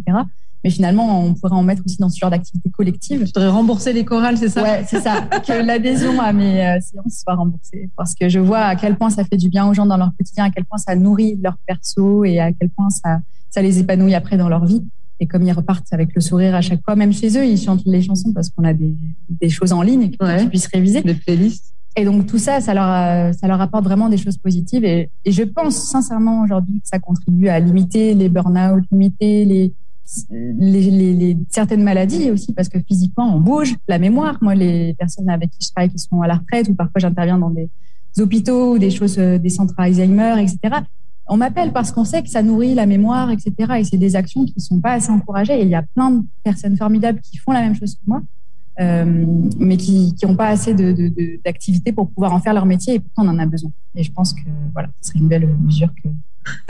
Mais 0.64 0.70
finalement, 0.70 1.20
on 1.20 1.34
pourrait 1.34 1.54
en 1.54 1.62
mettre 1.62 1.82
aussi 1.84 1.98
dans 1.98 2.08
ce 2.08 2.18
genre 2.18 2.30
d'activité 2.30 2.70
collective. 2.70 3.20
Je 3.20 3.26
voudrais 3.26 3.48
rembourser 3.48 3.92
les 3.92 4.04
chorales, 4.04 4.38
c'est 4.38 4.48
ça? 4.48 4.62
Ouais, 4.62 4.84
c'est 4.88 5.00
ça. 5.00 5.20
que 5.46 5.52
l'adhésion 5.64 6.20
à 6.20 6.32
mes 6.32 6.66
euh, 6.66 6.80
séances 6.80 7.22
soit 7.22 7.34
remboursée. 7.34 7.90
Parce 7.96 8.14
que 8.14 8.28
je 8.28 8.40
vois 8.40 8.60
à 8.60 8.74
quel 8.74 8.96
point 8.96 9.10
ça 9.10 9.24
fait 9.24 9.36
du 9.36 9.48
bien 9.48 9.68
aux 9.68 9.74
gens 9.74 9.86
dans 9.86 9.98
leur 9.98 10.10
quotidien, 10.16 10.46
à 10.46 10.50
quel 10.50 10.64
point 10.64 10.78
ça 10.78 10.96
nourrit 10.96 11.38
leur 11.42 11.56
perso 11.66 12.24
et 12.24 12.40
à 12.40 12.52
quel 12.52 12.70
point 12.70 12.90
ça, 12.90 13.20
ça 13.50 13.62
les 13.62 13.78
épanouit 13.78 14.14
après 14.14 14.38
dans 14.38 14.48
leur 14.48 14.64
vie. 14.64 14.82
Et 15.20 15.26
comme 15.26 15.42
ils 15.44 15.52
repartent 15.52 15.92
avec 15.92 16.14
le 16.14 16.20
sourire 16.20 16.54
à 16.54 16.60
chaque 16.60 16.82
fois, 16.84 16.96
même 16.96 17.12
chez 17.12 17.36
eux, 17.38 17.46
ils 17.46 17.58
chantent 17.58 17.84
les 17.86 18.02
chansons 18.02 18.32
parce 18.32 18.50
qu'on 18.50 18.64
a 18.64 18.74
des, 18.74 18.94
des, 19.28 19.48
choses 19.48 19.72
en 19.72 19.82
ligne 19.82 20.10
qu'ils 20.10 20.48
puissent 20.48 20.68
réviser. 20.72 21.00
Des 21.02 21.14
playlists. 21.14 21.72
Et 21.96 22.04
donc 22.04 22.26
tout 22.26 22.36
ça, 22.36 22.60
ça 22.60 22.74
leur, 22.74 23.34
ça 23.34 23.48
leur 23.48 23.60
apporte 23.60 23.84
vraiment 23.84 24.10
des 24.10 24.18
choses 24.18 24.36
positives. 24.36 24.84
Et, 24.84 25.10
et 25.24 25.32
je 25.32 25.42
pense 25.42 25.76
sincèrement 25.76 26.42
aujourd'hui 26.42 26.80
que 26.80 26.88
ça 26.88 26.98
contribue 26.98 27.48
à 27.48 27.58
limiter 27.58 28.12
les 28.12 28.28
burn-out, 28.28 28.84
limiter 28.92 29.46
les, 29.46 29.72
les, 30.30 30.90
les, 30.90 31.14
les, 31.14 31.36
certaines 31.48 31.82
maladies 31.82 32.30
aussi 32.30 32.52
parce 32.52 32.68
que 32.68 32.78
physiquement 32.86 33.34
on 33.34 33.40
bouge, 33.40 33.74
la 33.88 33.98
mémoire. 33.98 34.36
Moi, 34.42 34.54
les 34.54 34.92
personnes 34.94 35.30
avec 35.30 35.50
qui 35.50 35.66
je 35.66 35.70
travaille 35.72 35.90
qui 35.90 35.98
sont 35.98 36.20
à 36.20 36.26
la 36.26 36.34
retraite 36.34 36.68
ou 36.68 36.74
parfois 36.74 37.00
j'interviens 37.00 37.38
dans 37.38 37.50
des 37.50 37.70
hôpitaux 38.18 38.74
ou 38.74 38.78
des 38.78 38.90
choses, 38.90 39.18
euh, 39.18 39.38
des 39.38 39.50
centres 39.50 39.74
Alzheimer, 39.78 40.34
etc 40.42 40.84
on 41.28 41.36
m'appelle 41.36 41.72
parce 41.72 41.92
qu'on 41.92 42.04
sait 42.04 42.22
que 42.22 42.28
ça 42.28 42.42
nourrit 42.42 42.74
la 42.74 42.86
mémoire, 42.86 43.30
etc. 43.30 43.52
Et 43.78 43.84
c'est 43.84 43.96
des 43.96 44.16
actions 44.16 44.44
qui 44.44 44.54
ne 44.56 44.62
sont 44.62 44.80
pas 44.80 44.92
assez 44.92 45.10
encouragées. 45.10 45.58
Et 45.58 45.62
il 45.62 45.68
y 45.68 45.74
a 45.74 45.82
plein 45.82 46.10
de 46.10 46.22
personnes 46.44 46.76
formidables 46.76 47.20
qui 47.20 47.36
font 47.38 47.52
la 47.52 47.60
même 47.60 47.74
chose 47.74 47.94
que 47.94 48.00
moi, 48.06 48.22
euh, 48.80 49.24
mais 49.58 49.76
qui 49.76 50.14
n'ont 50.22 50.36
pas 50.36 50.48
assez 50.48 50.74
d'activités 51.44 51.90
de, 51.90 51.96
pour 51.96 52.10
pouvoir 52.10 52.32
en 52.32 52.40
faire 52.40 52.54
leur 52.54 52.66
métier. 52.66 52.94
Et 52.94 53.00
pourtant, 53.00 53.24
on 53.26 53.30
en 53.30 53.38
a 53.38 53.46
besoin. 53.46 53.70
Et 53.94 54.02
je 54.02 54.12
pense 54.12 54.32
que 54.32 54.42
voilà, 54.72 54.88
ce 55.00 55.10
serait 55.10 55.18
une 55.18 55.28
belle 55.28 55.48
mesure 55.60 55.92
que 56.02 56.08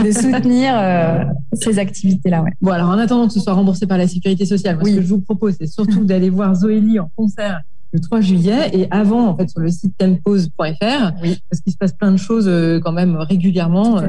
de 0.02 0.10
soutenir 0.10 0.72
euh, 0.74 1.24
ces 1.52 1.78
activités-là. 1.78 2.42
Ouais. 2.42 2.52
Bon, 2.62 2.70
alors 2.70 2.88
en 2.88 2.98
attendant 2.98 3.26
que 3.26 3.34
ce 3.34 3.40
soit 3.40 3.52
remboursé 3.52 3.86
par 3.86 3.98
la 3.98 4.08
sécurité 4.08 4.46
sociale, 4.46 4.78
ce 4.82 4.90
que 4.90 5.02
je 5.02 5.06
vous 5.06 5.20
propose, 5.20 5.56
c'est 5.60 5.66
surtout 5.66 6.04
d'aller 6.04 6.30
voir 6.30 6.54
Zoélie 6.54 6.98
en 6.98 7.10
concert 7.14 7.60
le 7.92 8.00
3 8.00 8.20
juillet 8.20 8.70
et 8.72 8.88
avant 8.90 9.28
en 9.28 9.36
fait 9.36 9.48
sur 9.48 9.60
le 9.60 9.70
site 9.70 9.96
tempose.fr 9.96 11.12
oui. 11.22 11.38
parce 11.48 11.60
qu'il 11.62 11.72
se 11.72 11.78
passe 11.78 11.92
plein 11.92 12.10
de 12.10 12.16
choses 12.16 12.48
euh, 12.48 12.80
quand 12.80 12.92
même 12.92 13.16
régulièrement 13.16 14.00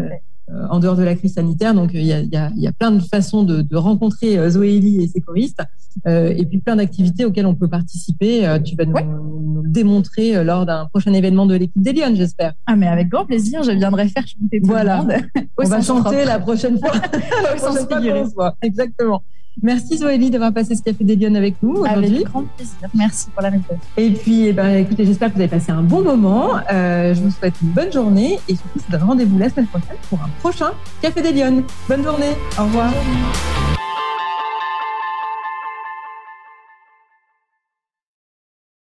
en 0.70 0.80
dehors 0.80 0.96
de 0.96 1.04
la 1.04 1.16
crise 1.16 1.34
sanitaire. 1.34 1.74
Donc, 1.74 1.92
il 1.94 2.06
y 2.06 2.14
a, 2.14 2.22
y 2.22 2.36
a, 2.36 2.52
y 2.56 2.68
a 2.68 2.72
plein 2.72 2.92
de 2.92 3.02
façons 3.02 3.44
de, 3.44 3.62
de 3.62 3.76
rencontrer 3.76 4.38
euh, 4.38 4.50
Zoélie 4.50 5.04
et 5.04 5.08
ses 5.08 5.22
choristes, 5.22 5.62
euh, 6.08 6.34
et 6.36 6.46
puis 6.46 6.60
plein 6.60 6.76
d'activités 6.76 7.26
auxquelles 7.26 7.46
on 7.46 7.56
peut 7.56 7.68
participer. 7.68 8.48
tu 8.64 8.76
vas 8.76 8.86
nous, 8.86 8.94
nous 9.42 9.62
le 9.64 9.70
démontrer 9.70 10.44
lors 10.44 10.66
d'un 10.66 10.86
prochain 10.86 11.14
événement 11.14 11.46
de 11.46 11.56
l'équipe 11.56 11.82
des 11.82 11.96
j'espère. 12.16 12.54
Ah, 12.66 12.76
mais 12.76 12.88
avec 12.88 13.10
grand 13.10 13.26
plaisir, 13.26 13.64
je 13.64 13.72
viendrai 13.72 14.08
faire 14.08 14.26
chanter 14.28 14.62
tout 14.62 14.68
voilà. 14.68 15.02
le 15.02 15.14
monde. 15.14 15.48
on 15.58 15.68
va 15.68 15.82
chanter 15.82 16.26
la 16.26 16.40
prochaine 16.40 16.80
fois. 16.80 16.94
Exactement. 18.62 19.24
Merci 19.62 19.98
Zoélie 19.98 20.30
d'avoir 20.30 20.54
passé 20.54 20.76
ce 20.76 20.84
café 20.84 21.04
des 21.04 21.16
Lyon 21.16 21.36
avec 21.36 21.56
nous 21.62 21.72
aujourd'hui. 21.72 22.16
Avec 22.16 22.24
grand 22.26 22.44
plaisir. 22.44 22.90
Merci 22.94 23.30
pour 23.32 23.42
la 23.42 23.50
réponse. 23.50 23.78
Et 23.98 24.12
puis, 24.12 24.48
eh 24.48 24.54
ben, 24.54 24.76
écoutez, 24.76 25.06
j'espère 25.06 25.30
que 25.30 25.36
vous 25.36 25.42
avez 25.42 25.50
passé 25.50 25.72
un 25.72 25.82
bon 25.82 26.04
moment. 26.04 26.58
Euh, 26.72 27.14
je 27.14 27.22
vous 27.22 27.32
souhaite 27.32 27.56
une 27.62 27.70
bonne 27.70 27.92
journée 27.92 28.40
et 28.48 28.56
surtout, 28.56 28.80
je 28.80 28.86
vous 28.86 28.92
donne 28.92 29.08
rendez-vous 29.08 29.38
la 29.38 29.50
semaine 29.50 29.68
prochaine 29.68 29.98
pour 30.10 30.20
un 30.22 30.30
prochain 30.40 30.72
Café 31.02 31.22
des 31.22 31.32
Lyon. 31.32 31.64
Bonne 31.88 32.04
journée. 32.04 32.36
Au 32.60 32.64
revoir. 32.64 32.92